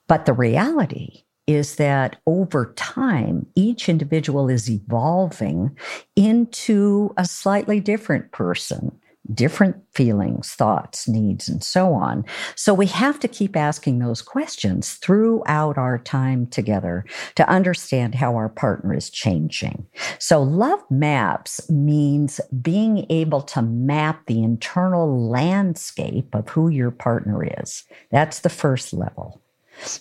[0.07, 5.77] But the reality is that over time, each individual is evolving
[6.17, 8.91] into a slightly different person
[9.33, 12.25] different feelings, thoughts, needs, and so on.
[12.55, 18.35] So we have to keep asking those questions throughout our time together to understand how
[18.35, 19.85] our partner is changing.
[20.19, 27.43] So love maps means being able to map the internal landscape of who your partner
[27.61, 27.83] is.
[28.11, 29.41] That's the first level.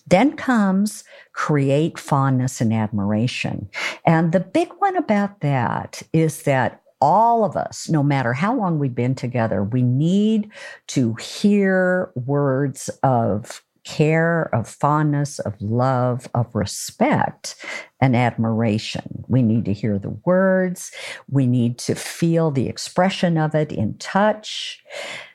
[0.07, 3.69] Then comes create fondness and admiration.
[4.07, 8.79] And the big one about that is that all of us, no matter how long
[8.79, 10.51] we've been together, we need
[10.89, 17.55] to hear words of care, of fondness, of love, of respect,
[18.01, 19.25] and admiration.
[19.29, 20.91] We need to hear the words,
[21.31, 24.83] we need to feel the expression of it in touch.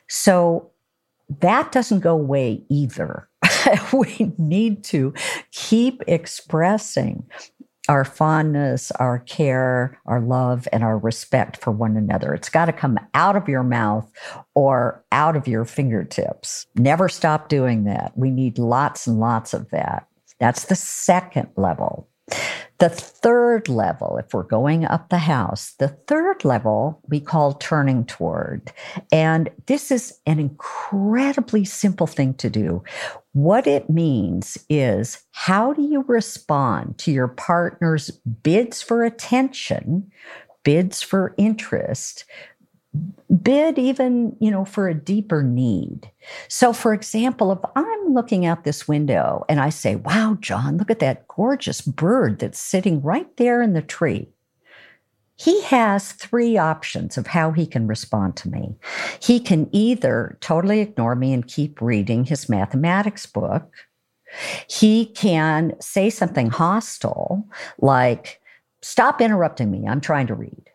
[0.07, 0.69] So
[1.39, 3.29] that doesn't go away either.
[3.93, 5.13] we need to
[5.51, 7.23] keep expressing
[7.91, 12.33] our fondness, our care, our love, and our respect for one another.
[12.33, 14.09] It's got to come out of your mouth
[14.55, 16.67] or out of your fingertips.
[16.75, 18.13] Never stop doing that.
[18.15, 20.07] We need lots and lots of that.
[20.39, 22.07] That's the second level.
[22.79, 28.05] The third level, if we're going up the house, the third level we call turning
[28.05, 28.71] toward.
[29.11, 32.83] And this is an incredibly simple thing to do.
[33.33, 38.09] What it means is how do you respond to your partner's
[38.43, 40.11] bids for attention,
[40.63, 42.25] bids for interest,
[43.41, 46.11] bid even you know for a deeper need.
[46.49, 50.91] So for example if i'm looking out this window and i say wow john look
[50.91, 54.27] at that gorgeous bird that's sitting right there in the tree
[55.41, 58.75] he has three options of how he can respond to me.
[59.19, 63.73] He can either totally ignore me and keep reading his mathematics book.
[64.69, 67.47] He can say something hostile
[67.79, 68.39] like
[68.83, 69.87] stop interrupting me.
[69.87, 70.69] I'm trying to read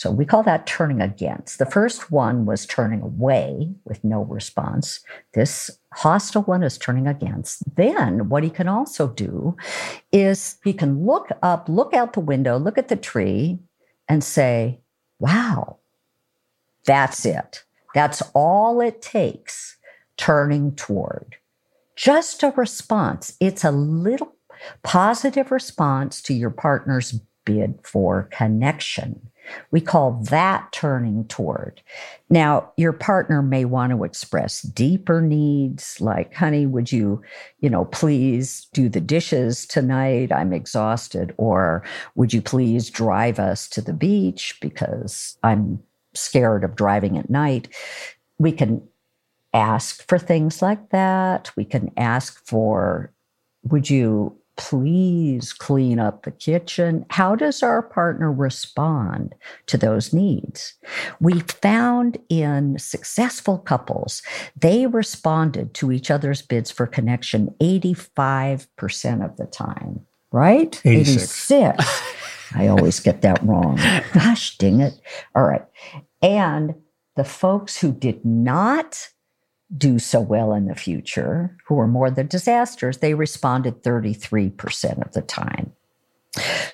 [0.00, 1.58] so we call that turning against.
[1.58, 5.00] The first one was turning away with no response.
[5.34, 7.62] This hostile one is turning against.
[7.76, 9.58] Then what he can also do
[10.10, 13.58] is he can look up, look out the window, look at the tree,
[14.08, 14.80] and say,
[15.18, 15.76] wow,
[16.86, 17.64] that's it.
[17.94, 19.76] That's all it takes
[20.16, 21.36] turning toward.
[21.94, 23.36] Just a response.
[23.38, 24.34] It's a little
[24.82, 29.30] positive response to your partner's bid for connection.
[29.70, 31.82] We call that turning toward.
[32.28, 37.22] Now, your partner may want to express deeper needs like, honey, would you,
[37.60, 40.32] you know, please do the dishes tonight?
[40.32, 41.34] I'm exhausted.
[41.36, 41.84] Or
[42.14, 45.82] would you please drive us to the beach because I'm
[46.14, 47.68] scared of driving at night?
[48.38, 48.82] We can
[49.52, 51.50] ask for things like that.
[51.56, 53.12] We can ask for,
[53.64, 57.06] would you please clean up the kitchen.
[57.08, 59.34] How does our partner respond
[59.66, 60.74] to those needs?
[61.18, 64.20] We found in successful couples,
[64.54, 70.78] they responded to each other's bids for connection 85% of the time, right?
[70.84, 71.50] 86.
[71.50, 72.02] 86.
[72.54, 73.76] I always get that wrong.
[74.12, 75.00] Gosh dang it.
[75.34, 75.64] All right.
[76.20, 76.74] And
[77.16, 79.08] the folks who did not
[79.76, 85.12] do so well in the future, who were more the disasters, they responded 33% of
[85.12, 85.72] the time.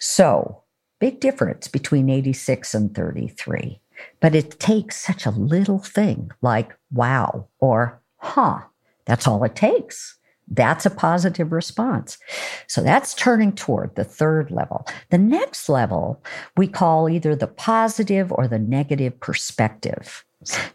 [0.00, 0.62] So,
[0.98, 3.80] big difference between 86 and 33.
[4.20, 8.60] But it takes such a little thing like wow or huh.
[9.06, 10.18] That's all it takes.
[10.48, 12.18] That's a positive response.
[12.66, 14.86] So that's turning toward the third level.
[15.10, 16.22] The next level
[16.56, 20.24] we call either the positive or the negative perspective.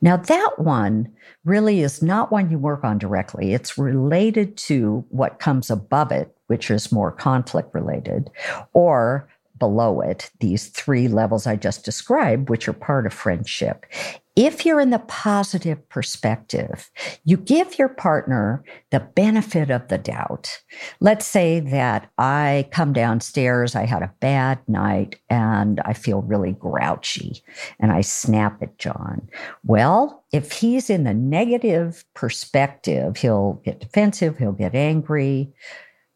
[0.01, 1.12] Now, that one
[1.45, 3.53] really is not one you work on directly.
[3.53, 8.30] It's related to what comes above it, which is more conflict related,
[8.74, 9.30] or
[9.62, 13.86] below it, these three levels I just described, which are part of friendship.
[14.36, 16.89] If you're in the positive perspective,
[17.26, 20.64] you give your partner the benefit of the doubt.
[20.99, 26.53] Let's say that I come downstairs, I had a bad night, and I feel really
[26.53, 27.43] grouchy,
[27.80, 29.30] and I snap at John.
[29.64, 35.53] Well, if he's in the negative perspective, he'll get defensive, he'll get angry.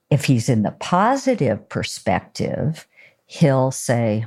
[0.10, 2.88] If he's in the positive perspective,
[3.26, 4.26] he'll say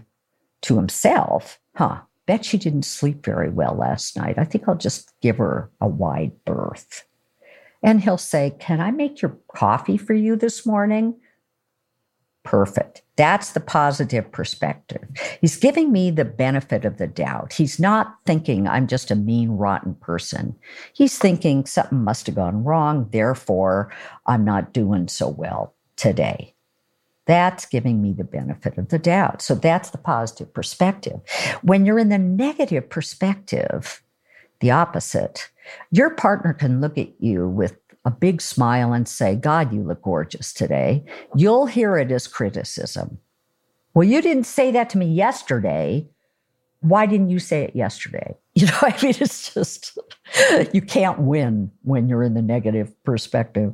[0.63, 4.39] to himself, huh, bet she didn't sleep very well last night.
[4.39, 7.05] I think I'll just give her a wide berth.
[7.83, 11.15] And he'll say, Can I make your coffee for you this morning?
[12.45, 13.03] Perfect.
[13.17, 15.07] That's the positive perspective.
[15.41, 17.53] He's giving me the benefit of the doubt.
[17.53, 20.57] He's not thinking I'm just a mean, rotten person.
[20.93, 23.09] He's thinking something must have gone wrong.
[23.11, 23.93] Therefore,
[24.27, 26.55] I'm not doing so well today.
[27.29, 29.43] That's giving me the benefit of the doubt.
[29.43, 31.21] So that's the positive perspective.
[31.61, 34.03] When you're in the negative perspective,
[34.61, 35.51] the opposite,
[35.91, 37.77] your partner can look at you with
[38.07, 41.05] a big smile and say, God, you look gorgeous today.
[41.37, 43.19] You'll hear it as criticism.
[43.93, 46.09] Well, you didn't say that to me yesterday.
[46.81, 48.37] Why didn't you say it yesterday?
[48.59, 49.97] You know, I mean, it's just,
[50.73, 53.73] you can't win when you're in the negative perspective.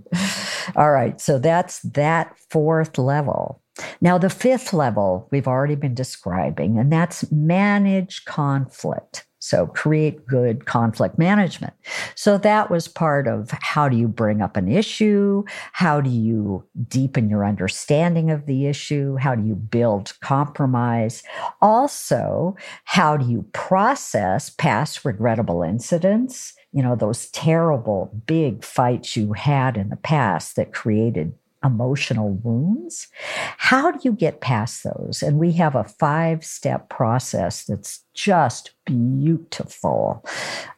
[0.77, 1.21] All right.
[1.21, 3.61] So that's that fourth level.
[4.01, 9.27] Now, the fifth level we've already been describing, and that's manage conflict.
[9.45, 11.75] So create good conflict management.
[12.15, 15.45] So that was part of how do you bring up an issue?
[15.73, 19.17] How do you deepen your understanding of the issue?
[19.17, 21.23] How do you build compromise?
[21.61, 26.55] Also, how do you process past regrettable incidents?
[26.75, 31.33] You know, those terrible big fights you had in the past that created
[31.65, 33.09] emotional wounds.
[33.57, 35.23] How do you get past those?
[35.23, 40.25] And we have a five step process that's just beautiful.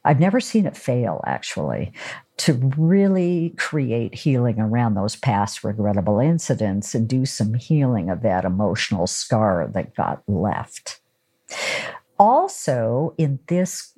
[0.04, 1.92] I've never seen it fail, actually,
[2.38, 8.44] to really create healing around those past regrettable incidents and do some healing of that
[8.44, 11.00] emotional scar that got left.
[12.18, 13.92] Also, in this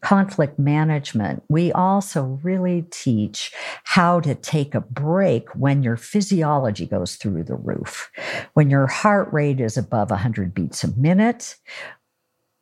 [0.00, 3.52] conflict management, we also really teach
[3.84, 8.10] how to take a break when your physiology goes through the roof.
[8.54, 11.56] When your heart rate is above 100 beats a minute,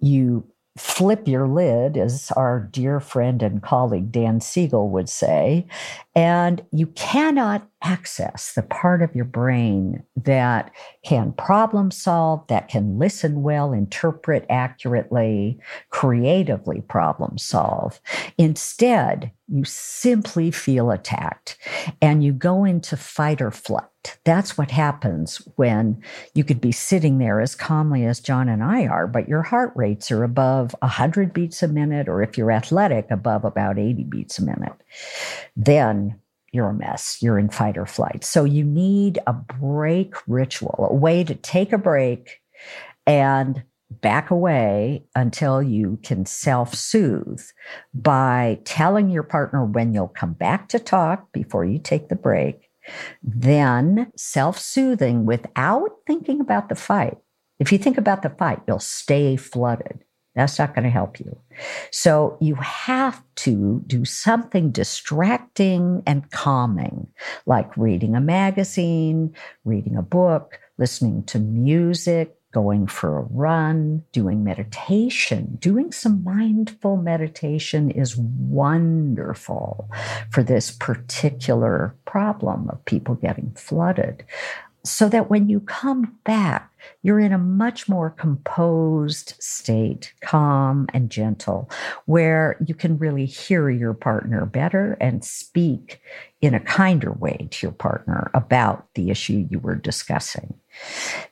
[0.00, 0.46] you
[0.76, 5.66] flip your lid, as our dear friend and colleague Dan Siegel would say,
[6.14, 10.70] and you cannot access the part of your brain that
[11.04, 15.58] can problem solve, that can listen well, interpret accurately,
[15.90, 18.00] creatively problem solve.
[18.38, 21.56] Instead, you simply feel attacked
[22.02, 23.84] and you go into fight or flight.
[24.24, 26.02] That's what happens when
[26.34, 29.72] you could be sitting there as calmly as John and I are, but your heart
[29.74, 34.38] rates are above 100 beats a minute, or if you're athletic, above about 80 beats
[34.38, 34.74] a minute.
[35.56, 36.20] Then
[36.52, 37.18] you're a mess.
[37.20, 38.24] You're in fight or flight.
[38.24, 42.40] So you need a break ritual, a way to take a break
[43.06, 47.42] and back away until you can self soothe
[47.94, 52.65] by telling your partner when you'll come back to talk before you take the break,
[53.22, 57.16] then self soothing without thinking about the fight.
[57.58, 60.04] If you think about the fight, you'll stay flooded.
[60.34, 61.38] That's not going to help you.
[61.90, 67.08] So you have to do something distracting and calming,
[67.46, 69.34] like reading a magazine,
[69.64, 75.58] reading a book, listening to music, going for a run, doing meditation.
[75.60, 79.90] Doing some mindful meditation is wonderful
[80.30, 84.24] for this particular problem of people getting flooded.
[84.86, 86.72] So that when you come back,
[87.02, 91.68] you're in a much more composed state, calm and gentle,
[92.04, 96.00] where you can really hear your partner better and speak
[96.40, 100.54] in a kinder way to your partner about the issue you were discussing.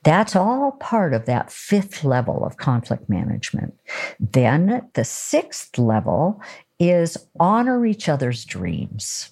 [0.03, 3.73] That's all part of that fifth level of conflict management.
[4.19, 6.41] Then the sixth level
[6.79, 9.29] is honor each other's dreams.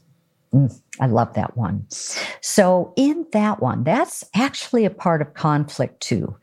[0.53, 1.85] Mm, I love that one.
[2.41, 6.35] So, in that one, that's actually a part of conflict too.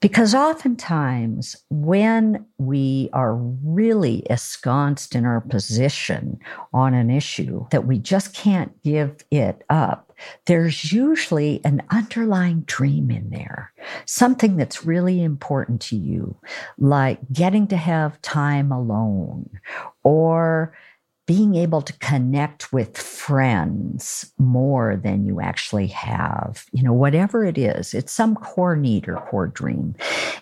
[0.00, 6.38] Because oftentimes, when we are really ensconced in our position
[6.74, 10.12] on an issue that we just can't give it up,
[10.44, 13.72] there's usually an underlying dream in there,
[14.04, 16.36] something that's really important to you,
[16.78, 19.48] like getting to have time alone
[20.02, 20.76] or
[21.26, 27.58] being able to connect with friends more than you actually have, you know, whatever it
[27.58, 29.94] is, it's some core need or core dream.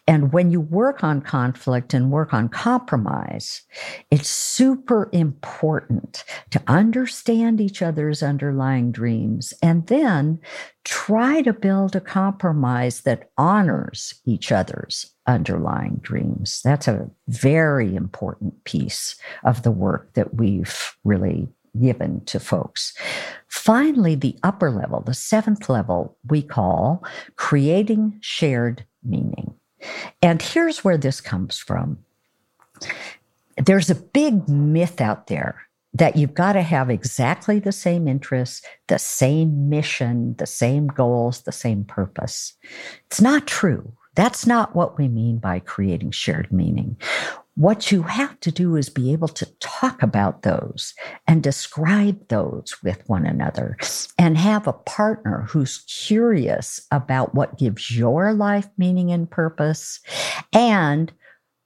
[0.07, 3.63] And when you work on conflict and work on compromise,
[4.11, 10.39] it's super important to understand each other's underlying dreams and then
[10.85, 16.61] try to build a compromise that honors each other's underlying dreams.
[16.63, 21.49] That's a very important piece of the work that we've really
[21.81, 22.95] given to folks.
[23.49, 27.05] Finally, the upper level, the seventh level, we call
[27.37, 29.55] creating shared meaning.
[30.23, 31.99] And here's where this comes from.
[33.57, 35.61] There's a big myth out there
[35.95, 41.43] that you've got to have exactly the same interests, the same mission, the same goals,
[41.43, 42.55] the same purpose.
[43.07, 43.93] It's not true.
[44.15, 46.97] That's not what we mean by creating shared meaning.
[47.57, 50.93] What you have to do is be able to talk about those
[51.29, 53.77] and describe those with one another
[54.19, 60.01] and have a partner who's curious about what gives your life meaning and purpose
[60.53, 61.13] and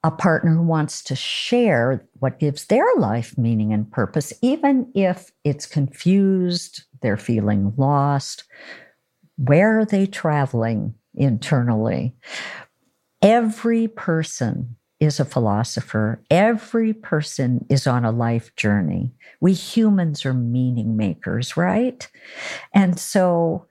[0.05, 5.32] a partner who wants to share what gives their life meaning and purpose, even if
[5.42, 8.44] it's confused, they're feeling lost.
[9.36, 12.14] Where are they traveling internally?
[13.20, 16.22] Every person is a philosopher.
[16.30, 19.12] Every person is on a life journey.
[19.40, 22.08] We humans are meaning makers, right?
[22.74, 23.66] And so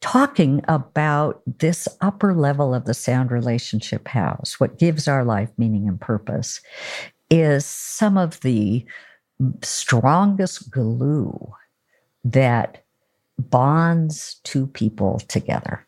[0.00, 5.88] talking about this upper level of the sound relationship house, what gives our life meaning
[5.88, 6.60] and purpose,
[7.28, 8.84] is some of the
[9.62, 11.52] strongest glue
[12.24, 12.84] that
[13.38, 15.86] bonds two people together.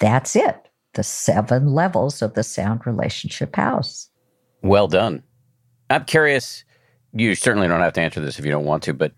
[0.00, 0.68] That's it.
[0.94, 4.08] The seven levels of the sound relationship house.
[4.62, 5.22] Well done.
[5.90, 6.64] I'm curious,
[7.12, 9.12] you certainly don't have to answer this if you don't want to, but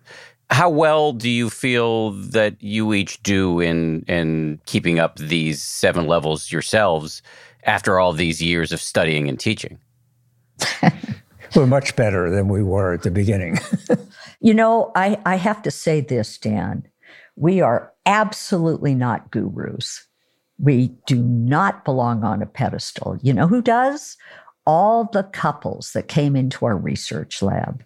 [0.50, 6.06] how well do you feel that you each do in in keeping up these seven
[6.06, 7.22] levels yourselves
[7.64, 9.78] after all these years of studying and teaching?
[11.56, 13.58] We're much better than we were at the beginning.
[14.40, 16.86] you know, I, I have to say this, Dan.
[17.36, 20.06] We are absolutely not gurus.
[20.60, 23.18] We do not belong on a pedestal.
[23.22, 24.16] You know who does?
[24.66, 27.82] All the couples that came into our research lab.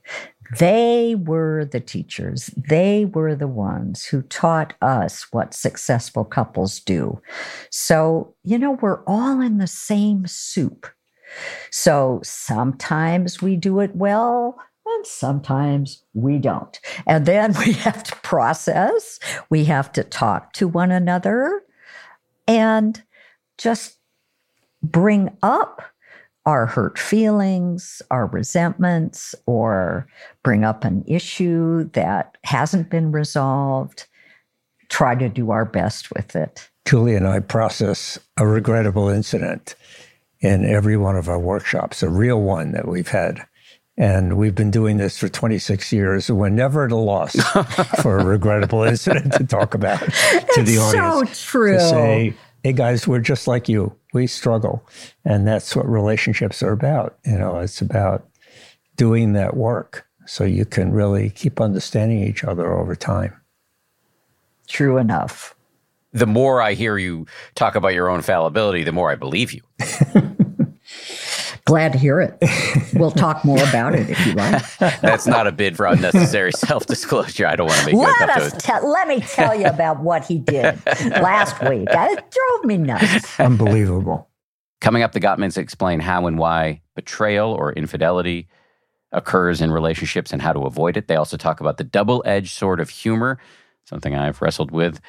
[0.58, 2.50] They were the teachers.
[2.56, 7.20] They were the ones who taught us what successful couples do.
[7.70, 10.86] So, you know, we're all in the same soup.
[11.70, 14.56] So sometimes we do it well,
[14.86, 16.78] and sometimes we don't.
[17.06, 19.18] And then we have to process,
[19.50, 21.62] we have to talk to one another,
[22.46, 23.02] and
[23.58, 23.98] just
[24.82, 25.82] bring up
[26.46, 30.06] our hurt feelings, our resentments, or
[30.42, 34.06] bring up an issue that hasn't been resolved.
[34.90, 36.68] Try to do our best with it.
[36.84, 39.74] Julie and I process a regrettable incident
[40.40, 43.46] in every one of our workshops, a real one that we've had.
[43.96, 46.30] And we've been doing this for 26 years.
[46.30, 47.36] We're never at a loss
[48.02, 51.38] for a regrettable incident to talk about to the audience.
[51.38, 51.74] So true.
[51.74, 52.34] To say,
[52.64, 53.94] hey guys, we're just like you.
[54.12, 54.84] We struggle.
[55.24, 57.18] And that's what relationships are about.
[57.24, 58.28] You know, it's about
[58.96, 63.40] doing that work so you can really keep understanding each other over time.
[64.66, 65.54] True enough.
[66.12, 69.62] The more I hear you talk about your own fallibility, the more I believe you.
[71.66, 72.36] Glad to hear it.
[72.94, 74.62] We'll talk more about it if you like.
[75.00, 77.46] That's not a bid for unnecessary self disclosure.
[77.46, 80.38] I don't want to make let us te- Let me tell you about what he
[80.38, 81.88] did last week.
[81.90, 83.40] Uh, it drove me nuts.
[83.40, 84.28] Unbelievable.
[84.82, 88.46] Coming up, the Gottmans explain how and why betrayal or infidelity
[89.12, 91.08] occurs in relationships and how to avoid it.
[91.08, 93.38] They also talk about the double edged sword of humor,
[93.86, 95.00] something I've wrestled with.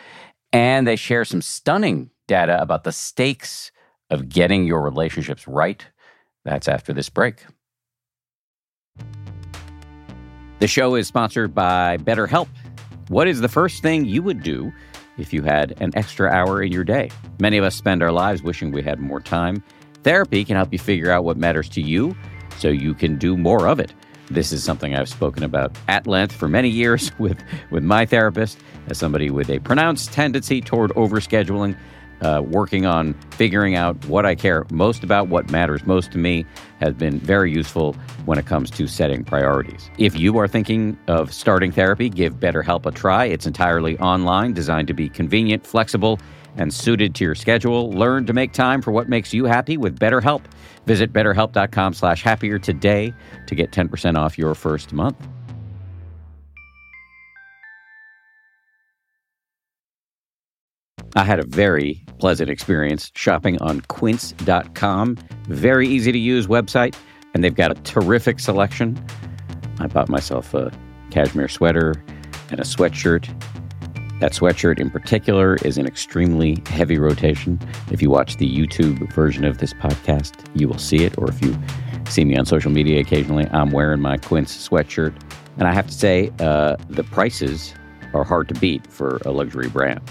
[0.53, 3.71] And they share some stunning data about the stakes
[4.09, 5.85] of getting your relationships right.
[6.45, 7.43] That's after this break.
[10.59, 12.47] The show is sponsored by BetterHelp.
[13.09, 14.71] What is the first thing you would do
[15.17, 17.11] if you had an extra hour in your day?
[17.39, 19.63] Many of us spend our lives wishing we had more time.
[20.03, 22.15] Therapy can help you figure out what matters to you
[22.57, 23.93] so you can do more of it.
[24.31, 28.57] This is something I've spoken about at length for many years with, with my therapist,
[28.87, 31.77] as somebody with a pronounced tendency toward overscheduling
[32.21, 36.45] uh, working on figuring out what I care most about, what matters most to me,
[36.79, 37.93] has been very useful
[38.25, 39.89] when it comes to setting priorities.
[39.97, 43.25] If you are thinking of starting therapy, give BetterHelp a try.
[43.25, 46.19] It's entirely online, designed to be convenient, flexible,
[46.57, 47.91] and suited to your schedule.
[47.91, 50.43] Learn to make time for what makes you happy with BetterHelp.
[50.85, 53.13] Visit betterhelp.com slash happier today
[53.47, 55.17] to get 10% off your first month.
[61.17, 65.17] I had a very pleasant experience shopping on quince.com.
[65.47, 66.95] Very easy to use website,
[67.33, 69.03] and they've got a terrific selection.
[69.79, 70.71] I bought myself a
[71.11, 71.93] cashmere sweater
[72.49, 73.27] and a sweatshirt.
[74.21, 77.59] That sweatshirt in particular is an extremely heavy rotation.
[77.91, 81.17] If you watch the YouTube version of this podcast, you will see it.
[81.17, 81.57] Or if you
[82.07, 85.13] see me on social media occasionally, I'm wearing my Quince sweatshirt.
[85.57, 87.73] And I have to say, uh, the prices
[88.13, 90.01] are hard to beat for a luxury brand.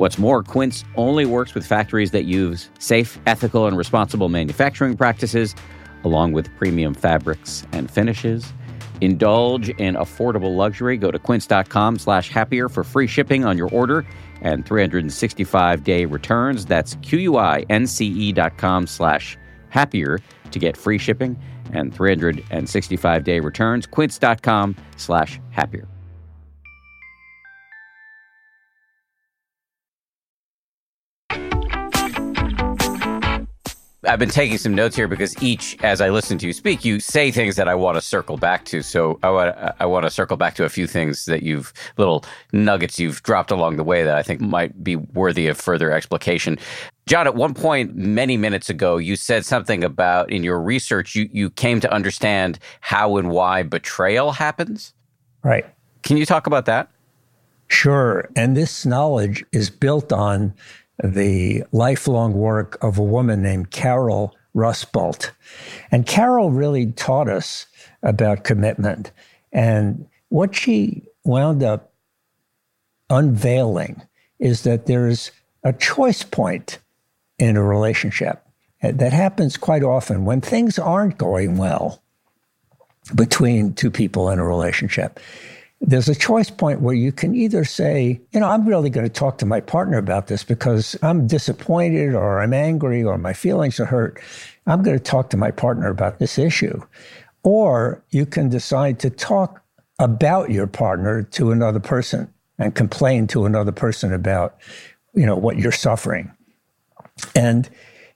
[0.00, 5.54] What's more, Quince only works with factories that use safe, ethical, and responsible manufacturing practices,
[6.04, 8.50] along with premium fabrics and finishes.
[9.02, 10.96] Indulge in affordable luxury.
[10.96, 14.06] Go to quince.com slash happier for free shipping on your order
[14.40, 16.64] and 365-day returns.
[16.64, 19.36] That's Q-U-I-N-C-E dot com slash
[19.68, 20.18] happier
[20.50, 21.38] to get free shipping
[21.74, 23.86] and 365-day returns.
[23.86, 25.86] Quince.com slash happier.
[34.04, 37.00] I've been taking some notes here because each, as I listen to you speak, you
[37.00, 38.82] say things that I want to circle back to.
[38.82, 42.24] So I want I want to circle back to a few things that you've little
[42.52, 46.58] nuggets you've dropped along the way that I think might be worthy of further explication.
[47.06, 51.28] John, at one point many minutes ago, you said something about in your research you
[51.30, 54.94] you came to understand how and why betrayal happens.
[55.42, 55.66] Right.
[56.02, 56.88] Can you talk about that?
[57.68, 58.28] Sure.
[58.34, 60.54] And this knowledge is built on
[61.02, 65.30] the lifelong work of a woman named Caryl Rusbult.
[65.90, 67.66] And Caryl really taught us
[68.02, 69.12] about commitment.
[69.52, 71.92] And what she wound up
[73.08, 74.02] unveiling
[74.38, 75.30] is that there's
[75.64, 76.78] a choice point
[77.38, 78.42] in a relationship
[78.82, 82.02] that happens quite often when things aren't going well
[83.14, 85.20] between two people in a relationship.
[85.80, 89.12] There's a choice point where you can either say, you know, I'm really going to
[89.12, 93.80] talk to my partner about this because I'm disappointed or I'm angry or my feelings
[93.80, 94.20] are hurt.
[94.66, 96.82] I'm going to talk to my partner about this issue.
[97.42, 99.62] Or you can decide to talk
[99.98, 104.58] about your partner to another person and complain to another person about,
[105.14, 106.30] you know, what you're suffering.
[107.34, 107.68] And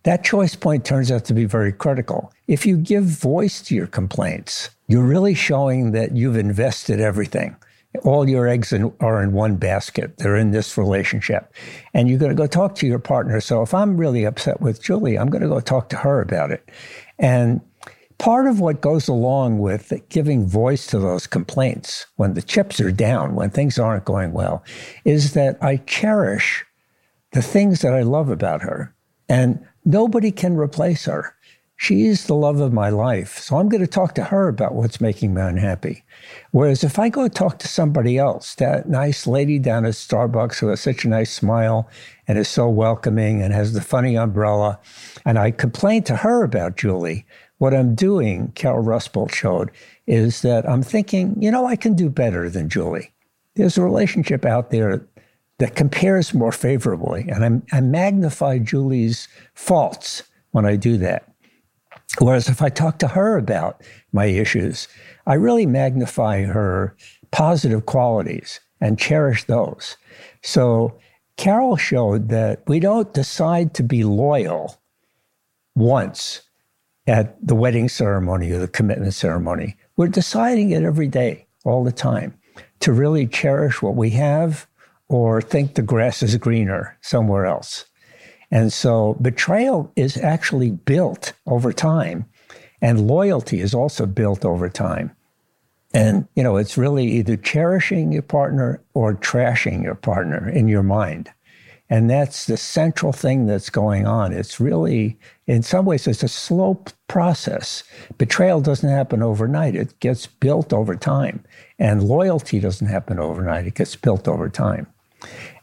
[0.04, 2.32] that choice point turns out to be very critical.
[2.46, 7.56] If you give voice to your complaints, you're really showing that you've invested everything.
[8.02, 10.18] All your eggs in, are in one basket.
[10.18, 11.54] They're in this relationship.
[11.94, 13.40] And you're going to go talk to your partner.
[13.40, 16.50] So if I'm really upset with Julie, I'm going to go talk to her about
[16.50, 16.68] it.
[17.18, 17.60] And
[18.18, 22.92] part of what goes along with giving voice to those complaints when the chips are
[22.92, 24.64] down, when things aren't going well,
[25.04, 26.64] is that I cherish
[27.32, 28.94] the things that I love about her.
[29.28, 31.34] And nobody can replace her.
[31.76, 33.38] She's the love of my life.
[33.38, 36.04] So I'm going to talk to her about what's making me unhappy.
[36.52, 40.68] Whereas if I go talk to somebody else, that nice lady down at Starbucks who
[40.68, 41.88] has such a nice smile
[42.28, 44.78] and is so welcoming and has the funny umbrella,
[45.24, 47.26] and I complain to her about Julie,
[47.58, 49.70] what I'm doing, Caryl Rusbult showed,
[50.06, 53.12] is that I'm thinking, you know, I can do better than Julie.
[53.56, 55.06] There's a relationship out there
[55.58, 57.26] that compares more favorably.
[57.28, 61.30] And I'm, I magnify Julie's faults when I do that.
[62.18, 63.82] Whereas if I talk to her about
[64.12, 64.88] my issues,
[65.26, 66.96] I really magnify her
[67.30, 69.96] positive qualities and cherish those.
[70.42, 70.98] So
[71.36, 74.80] Caryl showed that we don't decide to be loyal
[75.74, 76.42] once
[77.06, 79.76] at the wedding ceremony or the commitment ceremony.
[79.96, 82.38] We're deciding it every day, all the time,
[82.80, 84.66] to really cherish what we have
[85.08, 87.84] or think the grass is greener somewhere else.
[88.50, 92.26] And so betrayal is actually built over time,
[92.80, 95.14] and loyalty is also built over time.
[95.92, 100.82] And, you know, it's really either cherishing your partner or trashing your partner in your
[100.82, 101.32] mind.
[101.90, 104.32] And that's the central thing that's going on.
[104.32, 107.84] It's really, in some ways, it's a slow process.
[108.18, 111.44] Betrayal doesn't happen overnight, it gets built over time.
[111.78, 114.86] And loyalty doesn't happen overnight, it gets built over time.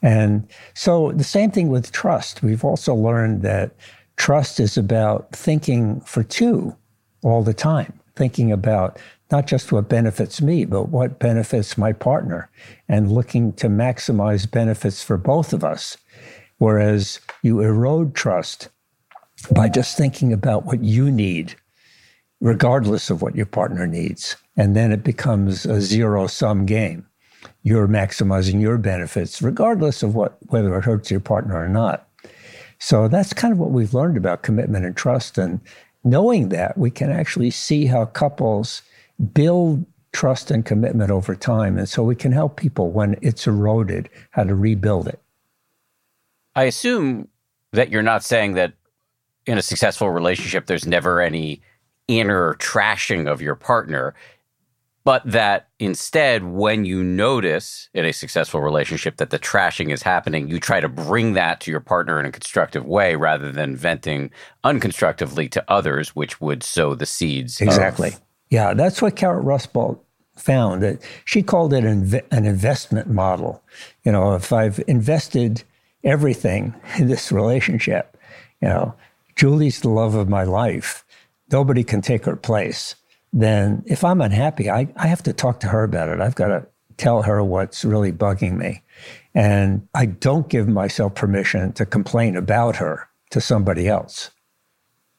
[0.01, 2.41] And so the same thing with trust.
[2.41, 3.76] We've also learned that
[4.18, 6.76] trust is about thinking for two
[7.24, 8.99] all the time, thinking about
[9.32, 12.49] not just what benefits me, but what benefits my partner,
[12.89, 15.97] and looking to maximize benefits for both of us.
[16.57, 18.70] Whereas you erode trust
[19.51, 21.55] by just thinking about what you need,
[22.41, 24.36] regardless of what your partner needs.
[24.57, 27.07] And then it becomes a zero sum game
[27.64, 32.07] you're maximizing your benefits, regardless of what whether it hurts your partner or not.
[32.80, 35.38] So that's kind of what we've learned about commitment and trust.
[35.38, 35.59] And
[36.03, 38.82] knowing that, we can actually see how couples
[39.34, 41.78] build trust and commitment over time.
[41.78, 45.20] And so we can help people when it's eroded, how to rebuild it.
[46.55, 47.28] I assume
[47.72, 48.74] that you're not saying that
[49.45, 51.62] in a successful relationship, there's never any
[52.07, 54.14] inner trashing of your partner
[55.03, 60.47] but that instead, when you notice in a successful relationship that the trashing is happening,
[60.47, 64.29] you try to bring that to your partner in a constructive way rather than venting
[64.63, 67.59] unconstructively to others, which would sow the seeds.
[67.61, 68.09] Exactly.
[68.09, 69.99] Of- yeah, that's what Caryl Rusbult
[70.35, 70.83] found.
[70.83, 73.63] That she called it an, an investment model.
[74.03, 75.63] You know, if I've invested
[76.03, 78.17] everything in this relationship,
[78.61, 78.93] you know,
[79.35, 81.03] Julie's the love of my life.
[81.51, 82.95] Nobody can take her place
[83.34, 86.19] then if I'm unhappy, I, I have to talk to her about it.
[86.19, 86.67] I've got to
[86.97, 88.84] tell her what's really bugging me.
[89.34, 94.32] And I don't give myself permission to complain about her to somebody else.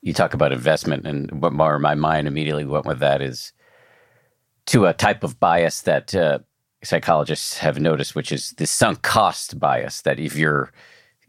[0.02, 3.52] You talk about investment, and what more my mind immediately went with that is
[4.66, 6.40] to a type of bias that uh,
[6.84, 10.02] psychologists have noticed, which is the sunk cost bias.
[10.02, 10.72] That if you're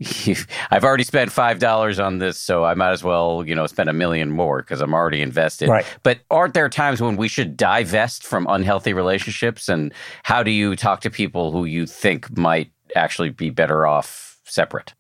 [0.72, 3.90] I've already spent five dollars on this, so I might as well, you know, spend
[3.90, 5.70] a million more because I'm already invested.
[5.70, 5.86] Right.
[6.04, 9.70] But aren't there times when we should divest from unhealthy relationships?
[9.70, 9.94] And
[10.24, 14.94] how do you talk to people who you think might actually be better off separate?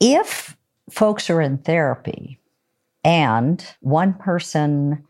[0.00, 0.56] If
[0.90, 2.38] folks are in therapy
[3.04, 5.04] and one person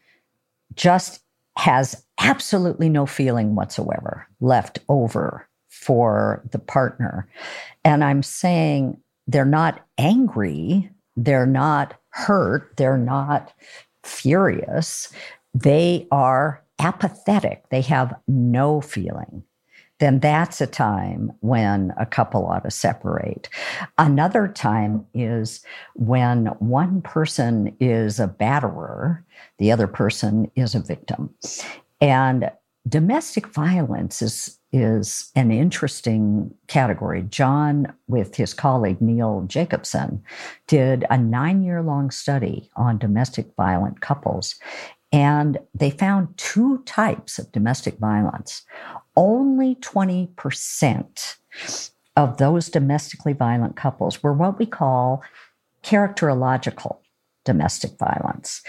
[0.74, 1.22] just
[1.56, 7.28] has absolutely no feeling whatsoever left over for the partner.
[7.84, 13.52] And I'm saying they're not angry, they're not hurt, they're not
[14.02, 15.12] furious.
[15.54, 19.44] They are apathetic, they have no feeling
[20.00, 23.48] then that's a time when a couple ought to separate.
[23.98, 25.62] Another time is
[25.94, 29.22] when one person is a batterer,
[29.58, 31.30] the other person is a victim.
[32.00, 32.50] And
[32.88, 37.22] domestic violence is is an interesting category.
[37.22, 40.22] John, with his colleague Neil Jacobson,
[40.66, 44.54] did a nine year long study on domestic violent couples.
[45.12, 48.62] And they found two types of domestic violence
[49.16, 51.36] only 20%
[52.16, 55.22] of those domestically violent couples were what we call
[55.82, 56.98] characterological
[57.44, 58.62] domestic violence.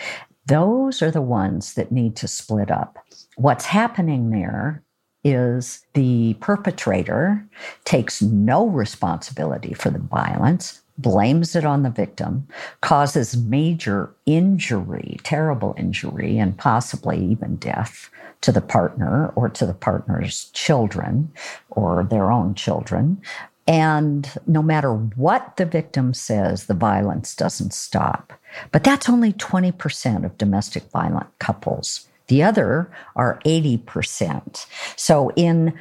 [0.47, 2.97] Those are the ones that need to split up.
[3.35, 4.83] What's happening there
[5.23, 7.45] is the perpetrator
[7.85, 12.47] takes no responsibility for the violence, blames it on the victim,
[12.81, 18.09] causes major injury, terrible injury, and possibly even death
[18.41, 21.31] to the partner or to the partner's children
[21.69, 23.21] or their own children.
[23.67, 28.33] And no matter what the victim says, the violence doesn't stop.
[28.71, 32.07] But that's only 20% of domestic violent couples.
[32.31, 34.65] The other are 80%.
[34.95, 35.77] So in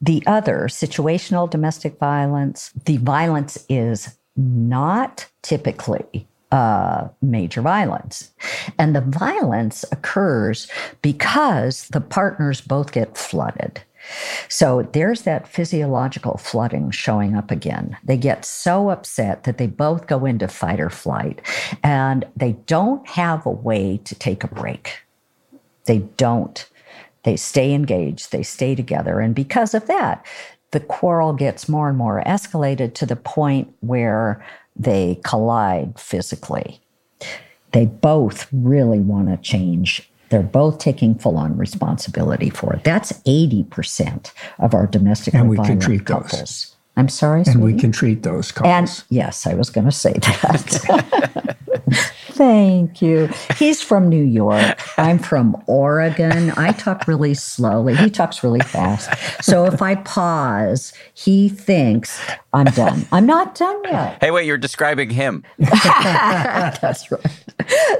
[0.00, 8.30] the other, situational domestic violence, the violence is not typically uh, major violence.
[8.78, 10.68] And the violence occurs
[11.02, 13.82] because the partners both get flooded.
[14.48, 17.98] So there's that physiological flooding showing up again.
[18.04, 21.42] They get so upset that they both go into fight or flight
[21.84, 25.02] and they don't have a way to take a break.
[25.88, 26.68] They don't.
[27.24, 29.20] They stay engaged, they stay together.
[29.20, 30.24] And because of that,
[30.70, 34.44] the quarrel gets more and more escalated to the point where
[34.76, 36.80] they collide physically.
[37.72, 40.10] They both really want to change.
[40.28, 42.84] They're both taking full on responsibility for it.
[42.84, 46.32] That's 80% of our domestic and we can treat couples.
[46.32, 46.74] Those.
[46.96, 48.72] I'm sorry, and we can treat those couples.
[48.72, 51.56] And yes, I was going to say that.
[52.38, 53.28] Thank you.
[53.56, 54.78] He's from New York.
[54.96, 56.52] I'm from Oregon.
[56.52, 57.96] I talk really slowly.
[57.96, 59.10] He talks really fast.
[59.44, 63.06] So if I pause, he thinks I'm done.
[63.10, 64.18] I'm not done yet.
[64.20, 65.42] Hey, wait, you're describing him.
[65.58, 67.44] That's right.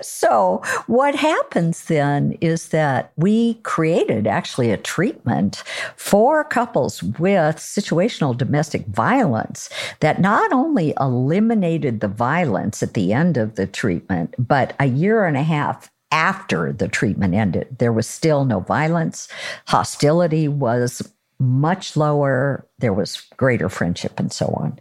[0.01, 5.63] So, what happens then is that we created actually a treatment
[5.97, 9.69] for couples with situational domestic violence
[10.01, 15.25] that not only eliminated the violence at the end of the treatment, but a year
[15.25, 19.29] and a half after the treatment ended, there was still no violence.
[19.67, 22.67] Hostility was much lower.
[22.79, 24.81] There was greater friendship and so on.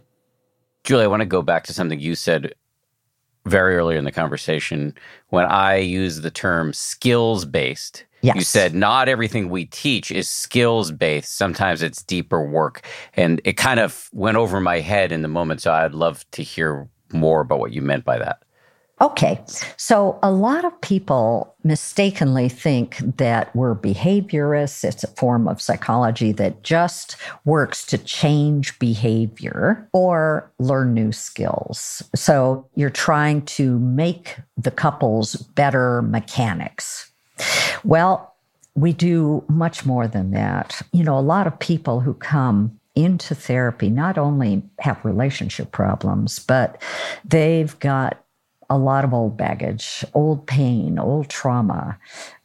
[0.84, 2.54] Julie, I want to go back to something you said
[3.46, 4.94] very early in the conversation
[5.28, 8.04] when I used the term skills based.
[8.20, 8.36] Yes.
[8.36, 11.36] You said not everything we teach is skills based.
[11.36, 12.84] Sometimes it's deeper work.
[13.14, 15.62] And it kind of went over my head in the moment.
[15.62, 18.42] So I'd love to hear more about what you meant by that.
[19.00, 19.40] Okay.
[19.76, 24.82] So a lot of people mistakenly think that we're behaviorists.
[24.82, 32.02] It's a form of psychology that just works to change behavior or learn new skills.
[32.14, 37.12] So you're trying to make the couples better mechanics.
[37.84, 38.34] Well,
[38.74, 40.82] we do much more than that.
[40.92, 46.40] You know, a lot of people who come into therapy not only have relationship problems,
[46.40, 46.82] but
[47.24, 48.24] they've got
[48.70, 51.98] a lot of old baggage, old pain, old trauma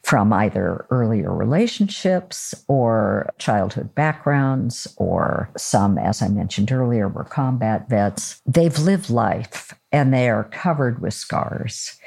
[0.04, 7.90] from either earlier relationships or childhood backgrounds, or some, as I mentioned earlier, were combat
[7.90, 8.42] vets.
[8.46, 11.98] They've lived life and they are covered with scars.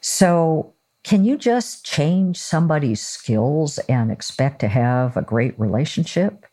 [0.00, 0.72] So,
[1.04, 6.46] can you just change somebody's skills and expect to have a great relationship?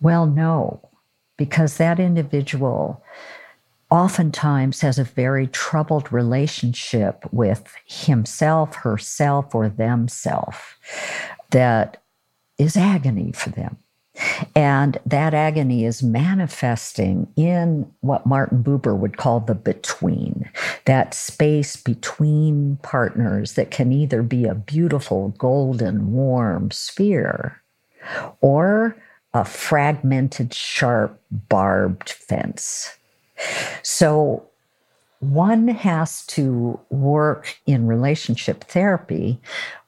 [0.00, 0.86] Well, no,
[1.38, 3.02] because that individual
[3.90, 10.78] oftentimes has a very troubled relationship with himself, herself, or themself
[11.50, 12.02] that
[12.58, 13.78] is agony for them.
[14.54, 20.50] And that agony is manifesting in what Martin Buber would call the between,
[20.86, 27.62] that space between partners that can either be a beautiful, golden, warm sphere
[28.40, 28.96] or
[29.34, 32.97] a fragmented, sharp, barbed fence
[33.82, 34.44] so
[35.20, 39.40] one has to work in relationship therapy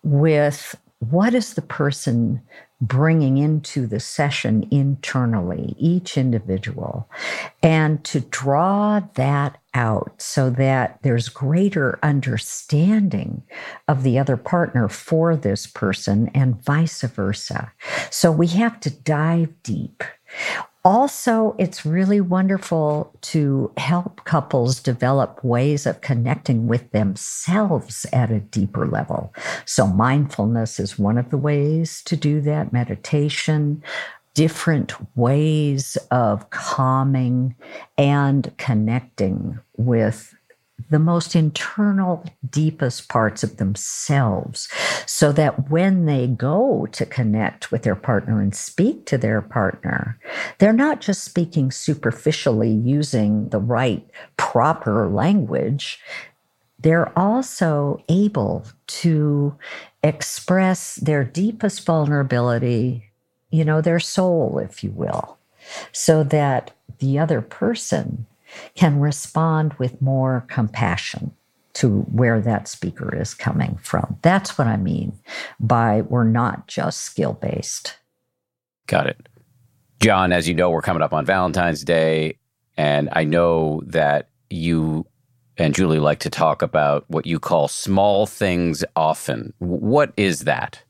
[0.03, 2.40] with what is the person
[2.80, 7.09] bringing into the session internally, each individual,
[7.62, 13.42] and to draw that out so that there's greater understanding
[13.86, 17.70] of the other partner for this person and vice versa.
[18.11, 20.03] So we have to dive deep.
[20.83, 28.41] Also, it's really wonderful to help couples develop ways of connecting with themselves at a
[28.41, 29.35] deeper level.
[29.66, 33.83] So, mindfulness is one of the ways to do that, meditation,
[34.33, 37.55] different ways of calming
[37.99, 40.35] and connecting with
[40.89, 44.68] the most internal, deepest parts of themselves,
[45.07, 50.18] so that when they go to connect with their partner and speak to their partner,
[50.59, 56.01] they're not just speaking superficially using the right, proper language.
[56.78, 59.55] They're also able to
[60.03, 63.11] express their deepest vulnerability,
[63.51, 65.37] you know, their soul, if you will,
[65.93, 66.70] so that
[67.01, 68.26] the other person
[68.74, 71.32] can respond with more compassion
[71.74, 74.18] to where that speaker is coming from.
[74.22, 75.12] That's what I mean
[75.59, 77.96] by we're not just skill based.
[78.86, 79.28] Got it.
[80.01, 82.38] John, as you know, we're coming up on Valentine's Day,
[82.76, 85.07] and I know that you
[85.59, 89.53] and Julie like to talk about what you call small things often.
[89.59, 90.82] What is that?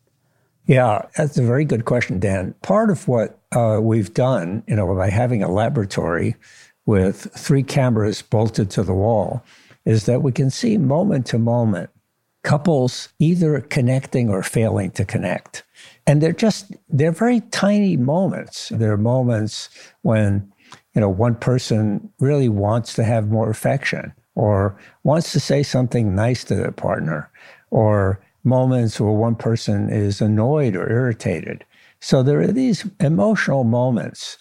[0.66, 2.54] Yeah, that's a very good question, Dan.
[2.62, 6.36] Part of what uh, we've done, you know, by having a laboratory
[6.91, 9.45] with three cameras bolted to the wall
[9.84, 11.88] is that we can see moment to moment
[12.43, 15.62] couples either connecting or failing to connect.
[16.09, 18.70] And they're just, they're very tiny moments.
[18.70, 19.68] There are moments
[20.03, 20.53] when,
[20.93, 26.16] you know, one person really wants to have more affection or wants to say something
[26.16, 27.30] nice to their partner
[27.70, 31.64] or moments where one person is annoyed or irritated.
[32.01, 34.38] So there are these emotional moments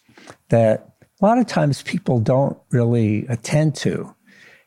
[0.47, 0.89] that
[1.22, 4.13] a lot of times people don't really attend to.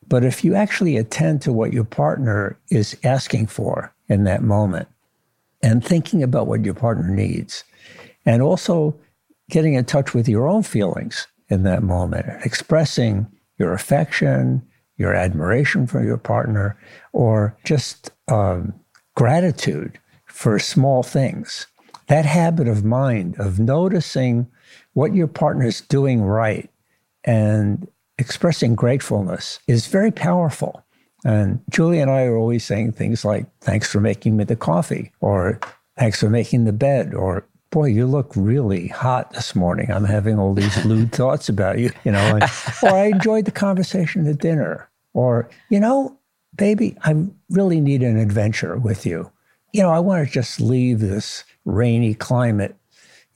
[0.09, 4.89] But if you actually attend to what your partner is asking for in that moment
[5.63, 7.65] and thinking about what your partner needs,
[8.27, 8.95] and also
[9.49, 13.27] getting in touch with your own feelings in that moment, expressing
[13.59, 14.63] your affection,
[14.97, 16.77] your admiration for your partner,
[17.13, 18.75] or just um,
[19.15, 21.67] gratitude for small things.
[22.09, 24.49] That habit of mind of noticing
[24.95, 26.71] what your partner is doing right
[27.25, 27.89] and
[28.19, 30.85] expressing gratefulness is very powerful.
[31.25, 35.13] And Julie and I are always saying things like, thanks for making me the coffee,
[35.21, 35.61] or
[35.97, 39.91] thanks for making the bed, or boy, you look really hot this morning.
[39.91, 42.45] I'm having all these lewd thoughts about you, you know, and,
[42.83, 46.19] or I enjoyed the conversation at dinner, or, you know,
[46.57, 49.31] baby, I really need an adventure with you.
[49.73, 52.77] You know, I want to just leave this rainy climate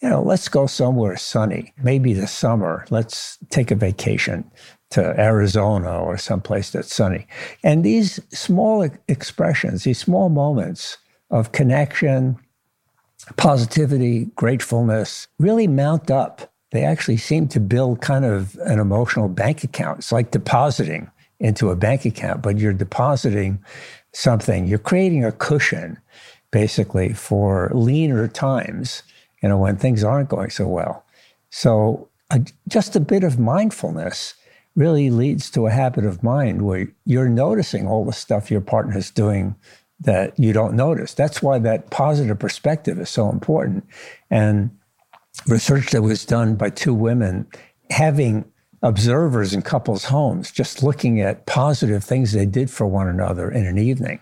[0.06, 2.86] you know, let's go somewhere sunny, maybe the summer.
[2.90, 4.48] Let's take a vacation
[4.90, 7.26] to Arizona or someplace that's sunny.
[7.64, 10.96] And these small expressions, these small moments
[11.32, 12.38] of connection,
[13.36, 16.52] positivity, gratefulness really mount up.
[16.70, 19.98] They actually seem to build kind of an emotional bank account.
[19.98, 23.58] It's like depositing into a bank account, but you're depositing
[24.12, 25.98] something, you're creating a cushion
[26.52, 29.02] basically for leaner times
[29.46, 31.04] you know, when things aren't going so well.
[31.50, 32.08] So
[32.66, 34.34] just a bit of mindfulness
[34.74, 38.98] really leads to a habit of mind where you're noticing all the stuff your partner
[38.98, 39.54] is doing
[40.00, 41.14] that you don't notice.
[41.14, 43.86] That's why that positive perspective is so important.
[44.32, 44.76] And
[45.46, 47.46] research that was done by two women
[47.90, 48.46] having
[48.82, 53.64] observers in couples' homes, just looking at positive things they did for one another in
[53.64, 54.18] an evening.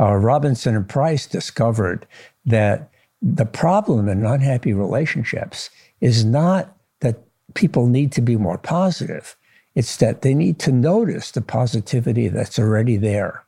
[0.00, 2.06] Uh, Robinson and Price discovered
[2.46, 2.88] that
[3.24, 5.70] the problem in unhappy relationships
[6.02, 7.16] is not that
[7.54, 9.34] people need to be more positive,
[9.74, 13.42] it's that they need to notice the positivity that's already there.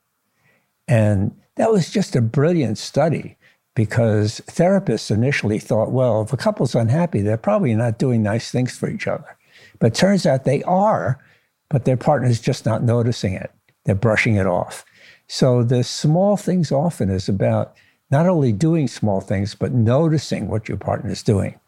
[0.89, 3.37] And that was just a brilliant study
[3.75, 8.77] because therapists initially thought, well, if a couple's unhappy, they're probably not doing nice things
[8.77, 9.37] for each other.
[9.79, 11.23] But turns out they are,
[11.69, 13.53] but their partner's just not noticing it.
[13.85, 14.87] They're brushing it off.
[15.29, 17.77] So the small things often is about
[18.11, 21.59] not only doing small things, but noticing what your partner is doing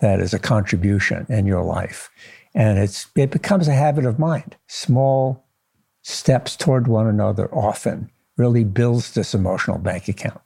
[0.00, 2.10] that is a contribution in your life.
[2.54, 4.56] And it's it becomes a habit of mind.
[4.66, 5.44] Small
[6.02, 10.40] steps toward one another often really builds this emotional bank account.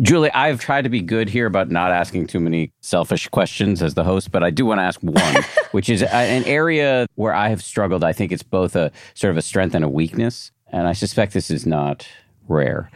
[0.00, 3.94] Julie, I've tried to be good here about not asking too many selfish questions as
[3.94, 7.34] the host, but I do want to ask one, which is uh, an area where
[7.34, 8.04] I have struggled.
[8.04, 10.52] I think it's both a sort of a strength and a weakness.
[10.70, 12.06] And I suspect this is not
[12.48, 12.90] rare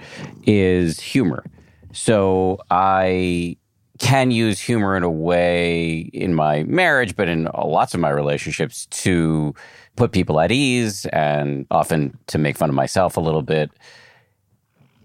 [0.44, 1.44] is humor.
[1.92, 3.56] So I
[3.98, 8.86] can use humor in a way in my marriage, but in lots of my relationships
[8.86, 9.54] to
[9.96, 13.70] put people at ease and often to make fun of myself a little bit.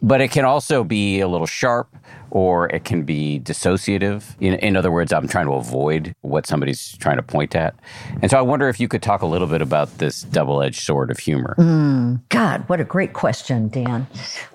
[0.01, 1.95] But it can also be a little sharp
[2.29, 4.35] or it can be dissociative.
[4.39, 7.75] In, in other words, I'm trying to avoid what somebody's trying to point at.
[8.21, 10.81] And so I wonder if you could talk a little bit about this double edged
[10.81, 11.55] sword of humor.
[11.57, 14.07] Mm, God, what a great question, Dan.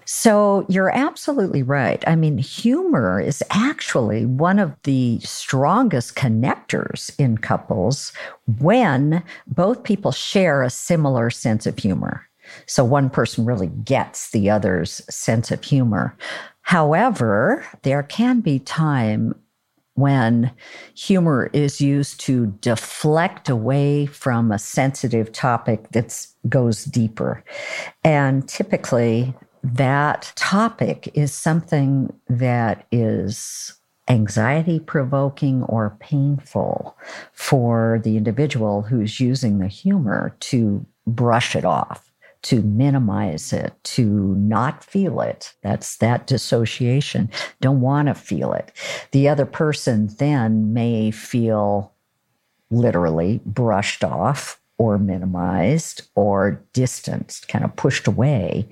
[0.04, 2.02] So you're absolutely right.
[2.06, 8.12] I mean, humor is actually one of the strongest connectors in couples
[8.58, 12.28] when both people share a similar sense of humor.
[12.66, 16.16] So one person really gets the other's sense of humor.
[16.62, 19.34] However, there can be time
[19.94, 20.50] when
[20.94, 27.44] humor is used to deflect away from a sensitive topic that goes deeper.
[28.02, 33.74] And typically, that topic is something that is
[34.08, 36.96] anxiety provoking or painful
[37.32, 42.11] for the individual who's using the humor to brush it off
[42.42, 44.04] to minimize it, to
[44.36, 45.54] not feel it.
[45.62, 47.30] That's that dissociation.
[47.60, 48.72] Don't want to feel it.
[49.12, 51.92] The other person then may feel
[52.70, 58.68] literally brushed off or minimized or distanced, kind of pushed away.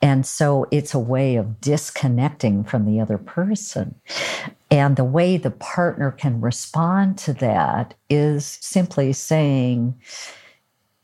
[0.00, 3.96] And so it's a way of disconnecting from the other person.
[4.70, 10.00] And the way the partner can respond to that is simply saying,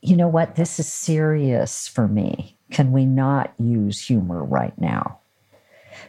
[0.07, 2.55] you know what, this is serious for me.
[2.71, 5.19] Can we not use humor right now?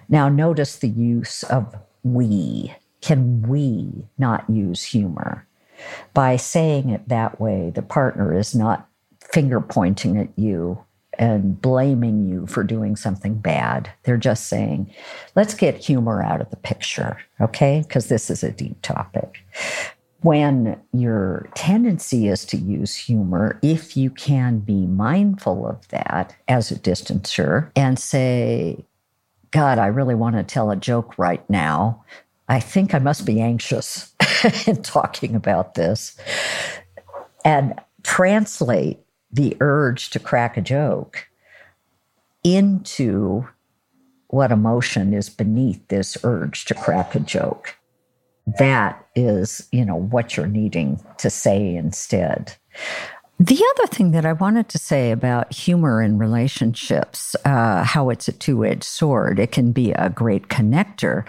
[0.09, 1.75] Now, notice the use of
[2.05, 2.75] we.
[3.01, 5.47] Can we not use humor?
[6.15, 8.89] By saying it that way, the partner is not
[9.21, 10.85] finger pointing at you
[11.19, 13.91] and blaming you for doing something bad.
[14.05, 14.93] They're just saying,
[15.35, 17.83] let's get humor out of the picture, okay?
[17.87, 19.45] Because this is a deep topic
[20.23, 26.71] when your tendency is to use humor, if you can be mindful of that as
[26.71, 28.85] a distancer and say,
[29.53, 32.05] God, I really want to tell a joke right now.
[32.49, 34.13] I think I must be anxious
[34.67, 36.17] in talking about this.
[37.45, 38.99] And translate
[39.31, 41.29] the urge to crack a joke
[42.43, 43.47] into
[44.29, 47.78] what emotion is beneath this urge to crack a joke
[48.59, 52.55] that is, you know, what you're needing to say instead.
[53.41, 58.27] The other thing that I wanted to say about humor in relationships, uh, how it's
[58.27, 61.25] a two edged sword, it can be a great connector,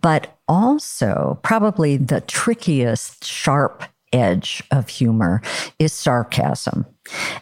[0.00, 5.40] but also probably the trickiest, sharp edge of humor
[5.78, 6.84] is sarcasm.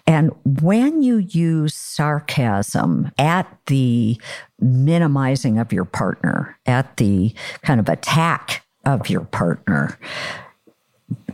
[0.07, 4.20] And when you use sarcasm at the
[4.61, 8.64] minimizing of your partner, at the kind of attack
[8.95, 9.99] of your partner.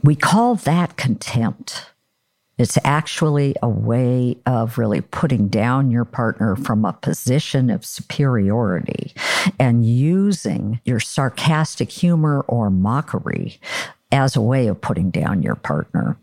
[0.03, 1.91] We call that contempt.
[2.59, 9.13] It's actually a way of really putting down your partner from a position of superiority
[9.59, 13.61] and using your sarcastic humor or mockery
[14.13, 16.17] as a way of putting down your partner.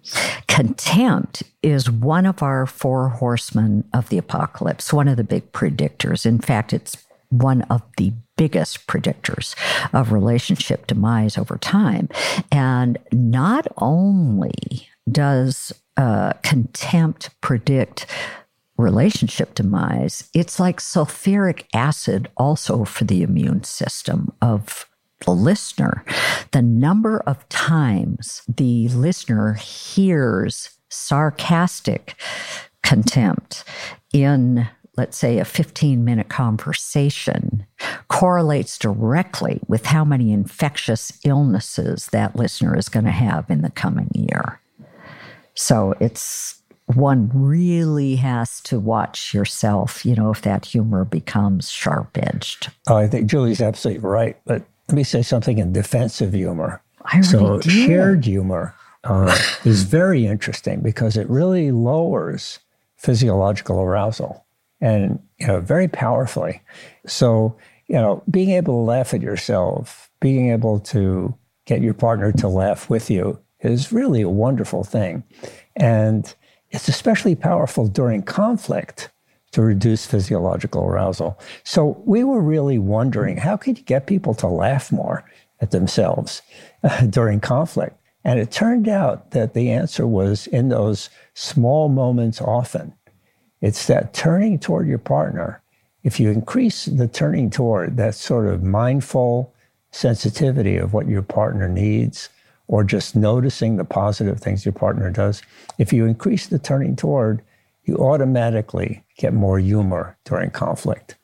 [0.48, 6.26] Contempt is one of our four horsemen of the apocalypse, one of the big predictors.
[6.26, 6.96] In fact, it's
[7.34, 9.56] one of the biggest predictors
[9.94, 12.10] of relationship demise over time.
[12.52, 18.06] And not only does uh, contempt predict
[18.78, 24.88] relationship demise, it's like sulfuric acid also for the immune system of
[25.26, 26.04] the listener.
[26.52, 32.16] The number of times the listener hears sarcastic
[32.84, 33.64] contempt
[34.14, 34.68] in
[34.98, 37.66] let's say, a 15 minute conversation
[38.08, 43.72] correlates directly with how many infectious illnesses that listener is going to have in the
[43.72, 44.60] coming year.
[45.56, 52.18] So it's one really has to watch yourself, you know, if that humor becomes sharp
[52.18, 52.72] edged.
[52.88, 54.38] Oh, I think Julie's absolutely right.
[54.46, 56.82] But let me say something in defense of humor.
[57.06, 57.72] I so, did.
[57.72, 62.60] shared humor uh, is very interesting because it really lowers
[62.98, 64.46] physiological arousal
[64.84, 66.62] and you know very powerfully.
[67.08, 67.58] So
[67.88, 71.34] you know, being able to laugh at yourself, being able to
[71.66, 75.24] get your partner to laugh with you is really a wonderful thing,
[75.78, 76.36] and
[76.70, 79.10] it's especially powerful during conflict
[79.52, 81.40] to reduce physiological arousal.
[81.64, 85.24] So we were really wondering how could you get people to laugh more
[85.62, 86.42] at themselves
[86.84, 87.98] uh, during conflict?
[88.26, 92.96] And it turned out that the answer was in those small moments often
[93.64, 95.64] it's that turning toward your partner
[96.04, 99.54] if you increase the turning toward that sort of mindful
[99.92, 102.30] sensitivity of what your partner needs,
[102.68, 105.42] or just noticing the positive things your partner does,
[105.78, 107.42] if you increase the turning toward,
[107.86, 111.16] you automatically get more humor during conflict.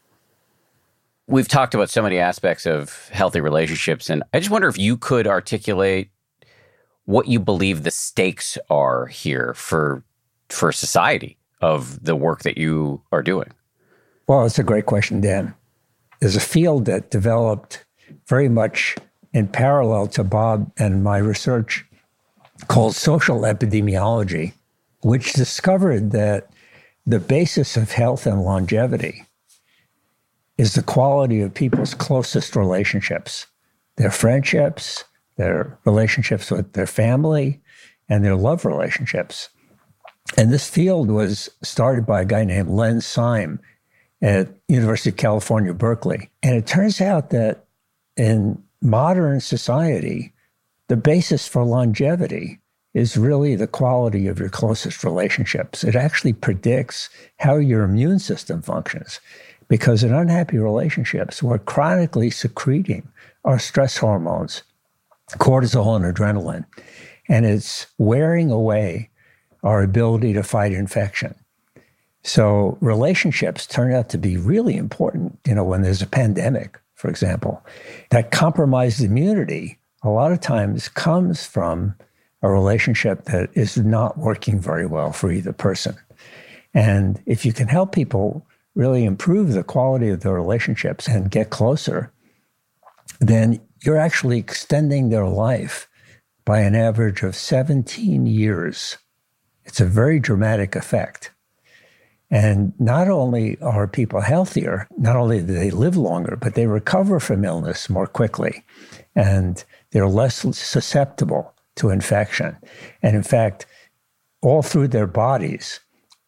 [1.27, 4.95] We've talked about so many aspects of healthy relationships, and I just wonder if you
[4.95, 6.09] could articulate
[7.03, 10.03] what you believe the stakes are here for
[10.49, 13.49] for society of the work that you are doing.
[14.27, 15.53] Well, it's a great question, Dan.
[16.19, 17.85] There's a field that developed
[18.27, 18.95] very much
[19.33, 21.85] in parallel to Bob and my research
[22.67, 24.53] called social epidemiology,
[25.01, 26.49] which discovered that
[27.05, 29.25] the basis of health and longevity
[30.57, 33.47] is the quality of people's closest relationships,
[33.95, 35.05] their friendships,
[35.37, 37.61] their relationships with their family,
[38.09, 39.49] and their love relationships.
[40.37, 43.59] And this field was started by a guy named Len Syme
[44.21, 46.29] at University of California, Berkeley.
[46.43, 47.65] And it turns out that
[48.15, 50.33] in modern society,
[50.87, 52.59] the basis for longevity
[52.93, 55.83] is really the quality of your closest relationships.
[55.83, 59.19] It actually predicts how your immune system functions.
[59.67, 63.07] Because in unhappy relationships, we're chronically secreting
[63.45, 64.63] our stress hormones,
[65.33, 66.65] cortisol and adrenaline,
[67.27, 69.09] and it's wearing away
[69.63, 71.35] our ability to fight infection.
[72.23, 77.09] So relationships turn out to be really important, you know, when there's a pandemic for
[77.09, 77.65] example.
[78.11, 81.95] That compromised immunity a lot of times comes from
[82.41, 85.95] a relationship that is not working very well for either person.
[86.73, 88.45] And if you can help people
[88.75, 92.11] really improve the quality of their relationships and get closer,
[93.21, 95.87] then you're actually extending their life
[96.43, 98.97] by an average of 17 years.
[99.69, 101.31] It's a very dramatic effect.
[102.31, 107.19] And not only are people healthier, not only do they live longer, but they recover
[107.19, 108.63] from illness more quickly
[109.15, 112.57] and they're less susceptible to infection.
[113.01, 113.67] And in fact,
[114.41, 115.79] all through their bodies,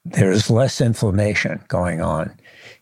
[0.06, 2.38] there's less inflammation going on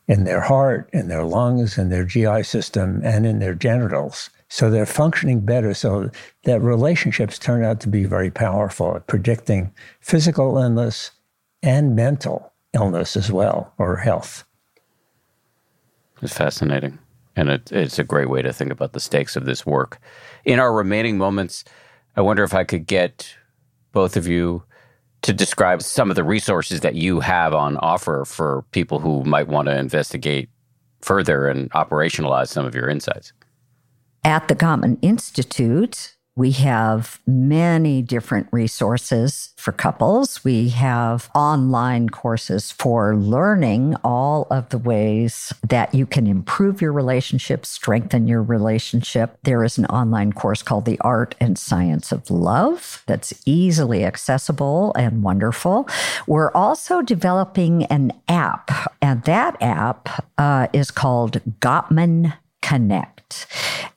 [0.07, 4.29] in their heart, in their lungs, in their GI system, and in their genitals.
[4.49, 5.73] So they're functioning better.
[5.73, 6.09] So
[6.43, 9.71] that relationships turn out to be very powerful at predicting
[10.01, 11.11] physical illness
[11.61, 14.43] and mental illness as well or health.
[16.21, 16.99] It's fascinating.
[17.35, 19.99] And it, it's a great way to think about the stakes of this work.
[20.43, 21.63] In our remaining moments,
[22.17, 23.33] I wonder if I could get
[23.93, 24.63] both of you
[25.21, 29.47] to describe some of the resources that you have on offer for people who might
[29.47, 30.49] want to investigate
[31.01, 33.31] further and operationalize some of your insights.
[34.23, 40.41] At the Gottman Institute, we have many different resources for couples.
[40.43, 46.93] We have online courses for learning all of the ways that you can improve your
[46.93, 49.37] relationship, strengthen your relationship.
[49.43, 54.93] There is an online course called The Art and Science of Love that's easily accessible
[54.95, 55.89] and wonderful.
[56.25, 63.18] We're also developing an app, and that app uh, is called Gottman Connect.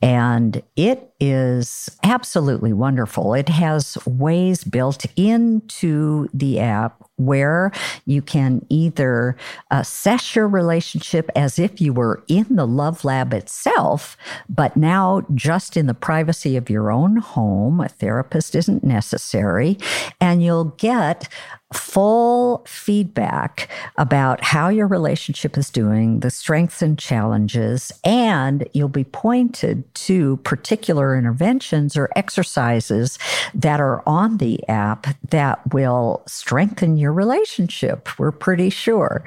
[0.00, 3.34] And it is absolutely wonderful.
[3.34, 7.70] It has ways built into the app where
[8.04, 9.36] you can either
[9.70, 14.16] uh, assess your relationship as if you were in the love lab itself,
[14.48, 17.80] but now just in the privacy of your own home.
[17.80, 19.78] A therapist isn't necessary.
[20.20, 21.28] And you'll get
[21.72, 29.04] full feedback about how your relationship is doing, the strengths and challenges, and you'll be
[29.04, 33.18] pointed to particular interventions or exercises
[33.54, 38.18] that are on the app that will strengthen your relationship.
[38.18, 39.24] We're pretty sure.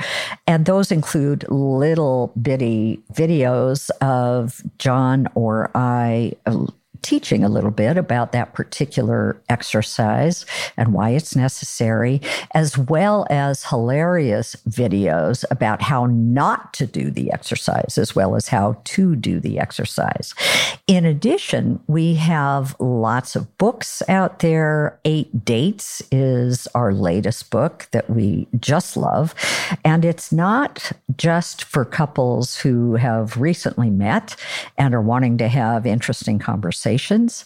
[0.47, 6.67] And those include little bitty videos of John or I uh,
[7.01, 10.45] teaching a little bit about that particular exercise
[10.77, 12.21] and why it's necessary,
[12.53, 18.47] as well as hilarious videos about how not to do the exercise, as well as
[18.47, 20.33] how to do the exercise.
[20.87, 24.99] In addition, we have lots of books out there.
[25.05, 29.33] Eight Dates is our latest book that we just love.
[29.83, 34.35] And it's not just for couples who have recently met
[34.77, 37.45] and are wanting to have interesting conversations conversations.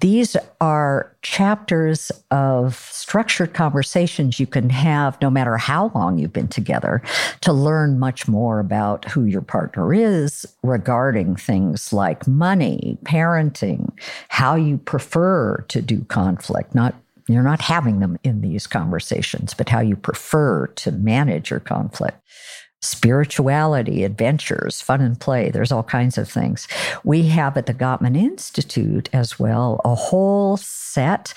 [0.00, 6.48] These are chapters of structured conversations you can have no matter how long you've been
[6.48, 7.02] together
[7.40, 13.90] to learn much more about who your partner is regarding things like money, parenting,
[14.28, 16.94] how you prefer to do conflict, not
[17.28, 22.18] you're not having them in these conversations, but how you prefer to manage your conflict.
[22.82, 25.50] Spirituality, adventures, fun and play.
[25.50, 26.68] There's all kinds of things.
[27.04, 31.32] We have at the Gottman Institute as well a whole set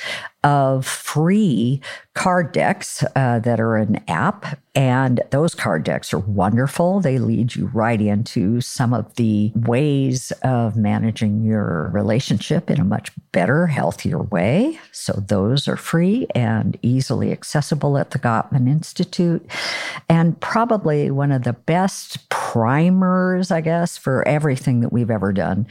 [0.45, 1.81] of free
[2.13, 4.59] card decks uh, that are an app.
[4.73, 6.99] And those card decks are wonderful.
[6.99, 12.85] They lead you right into some of the ways of managing your relationship in a
[12.85, 14.79] much better, healthier way.
[14.91, 19.45] So those are free and easily accessible at the Gottman Institute.
[20.07, 25.67] And probably one of the best primers, I guess, for everything that we've ever done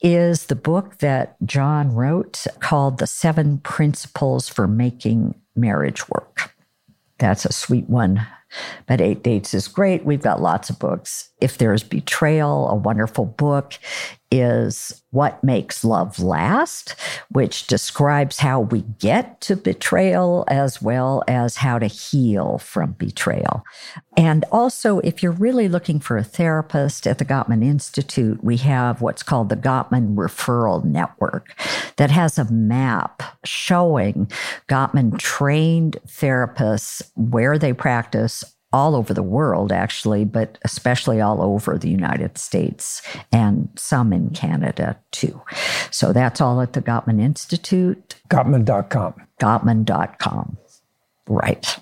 [0.00, 4.17] is the book that John wrote called The Seven Principles
[4.48, 6.54] for Making Marriage Work.
[7.18, 8.26] That's a sweet one.
[8.86, 10.04] But Eight Dates is great.
[10.04, 11.30] We've got lots of books.
[11.40, 13.74] If There's Betrayal, a wonderful book
[14.30, 16.94] is What Makes Love Last,
[17.30, 23.64] which describes how we get to betrayal as well as how to heal from betrayal.
[24.16, 29.00] And also, if you're really looking for a therapist at the Gottman Institute, we have
[29.00, 31.58] what's called the Gottman Referral Network
[31.96, 34.30] that has a map showing
[34.68, 41.78] Gottman trained therapists where they practice all over the world, actually, but especially all over
[41.78, 45.40] the United States and some in Canada too.
[45.90, 48.16] So that's all at the Gottman Institute.
[48.28, 49.14] Gottman.com.
[49.40, 50.58] Gottman.com.
[51.28, 51.78] Right.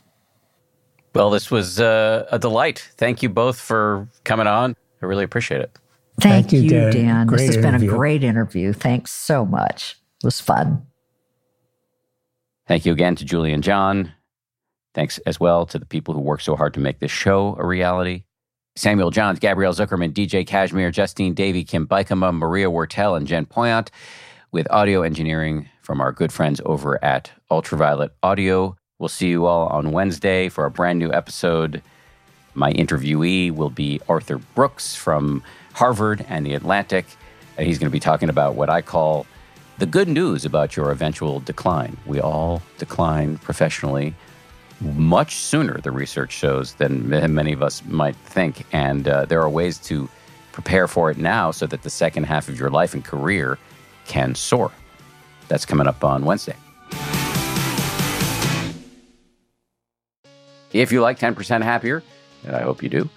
[1.15, 2.89] Well, this was uh, a delight.
[2.97, 4.77] Thank you both for coming on.
[5.03, 5.79] I really appreciate it.
[6.21, 6.93] Thank, Thank you, Dan.
[6.93, 7.27] Dan.
[7.27, 7.81] This has interview.
[7.81, 8.73] been a great interview.
[8.73, 9.97] Thanks so much.
[10.23, 10.87] It was fun.
[12.67, 14.13] Thank you again to Julie and John.
[14.97, 17.67] Thanks as well to the people who work so hard to make this show a
[17.67, 18.25] reality.
[18.77, 23.91] Samuel Johns, Gabrielle Zuckerman, DJ Cashmere, Justine Davy, Kim Bikama, Maria Wurttele, and Jen Poyant,
[24.53, 28.75] with audio engineering from our good friends over at Ultraviolet Audio.
[28.99, 31.83] We'll see you all on Wednesday for a brand new episode.
[32.55, 35.43] My interviewee will be Arthur Brooks from
[35.75, 37.05] Harvard and The Atlantic,
[37.59, 39.27] and he's going to be talking about what I call
[39.77, 41.99] the good news about your eventual decline.
[42.07, 44.15] We all decline professionally
[44.81, 48.65] much sooner, the research shows, than many of us might think.
[48.73, 50.09] And uh, there are ways to
[50.53, 53.59] prepare for it now so that the second half of your life and career
[54.07, 54.71] can soar.
[55.49, 56.57] That's coming up on Wednesday.
[60.73, 62.03] If you like 10% Happier,
[62.45, 63.09] and I hope you do,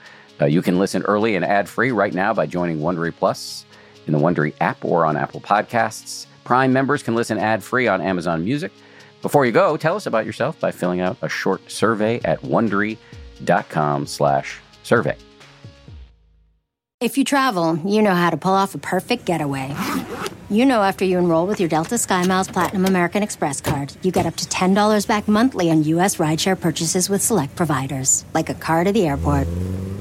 [0.42, 3.66] uh, you can listen early and ad free right now by joining Wondery Plus
[4.08, 6.26] in the Wondery app or on Apple Podcasts.
[6.46, 8.72] Prime members can listen ad free on Amazon Music.
[9.22, 14.08] Before you go, tell us about yourself by filling out a short survey at wondery.com
[14.08, 15.18] slash survey.
[17.02, 19.74] If you travel, you know how to pull off a perfect getaway.
[20.50, 24.26] You know after you enroll with your Delta SkyMiles Platinum American Express card, you get
[24.26, 26.18] up to $10 back monthly on U.S.
[26.18, 29.48] rideshare purchases with select providers, like a car to the airport.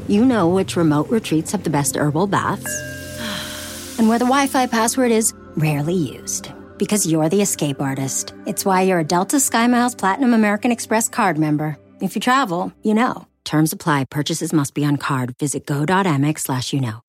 [0.08, 2.66] You know which remote retreats have the best herbal baths,
[3.98, 8.34] and where the Wi Fi password is rarely used because you're the escape artist.
[8.46, 11.76] It's why you're a Delta SkyMiles Platinum American Express card member.
[12.00, 13.26] If you travel, you know.
[13.44, 14.04] Terms apply.
[14.10, 15.34] Purchases must be on card.
[15.38, 17.00] Visit go.amex slash you know.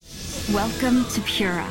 [0.52, 1.68] Welcome to Pura,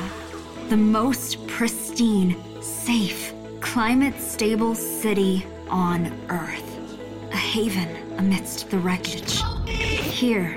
[0.68, 6.78] the most pristine, safe, climate-stable city on Earth.
[7.32, 9.42] A haven amidst the wreckage.
[9.66, 10.56] Here,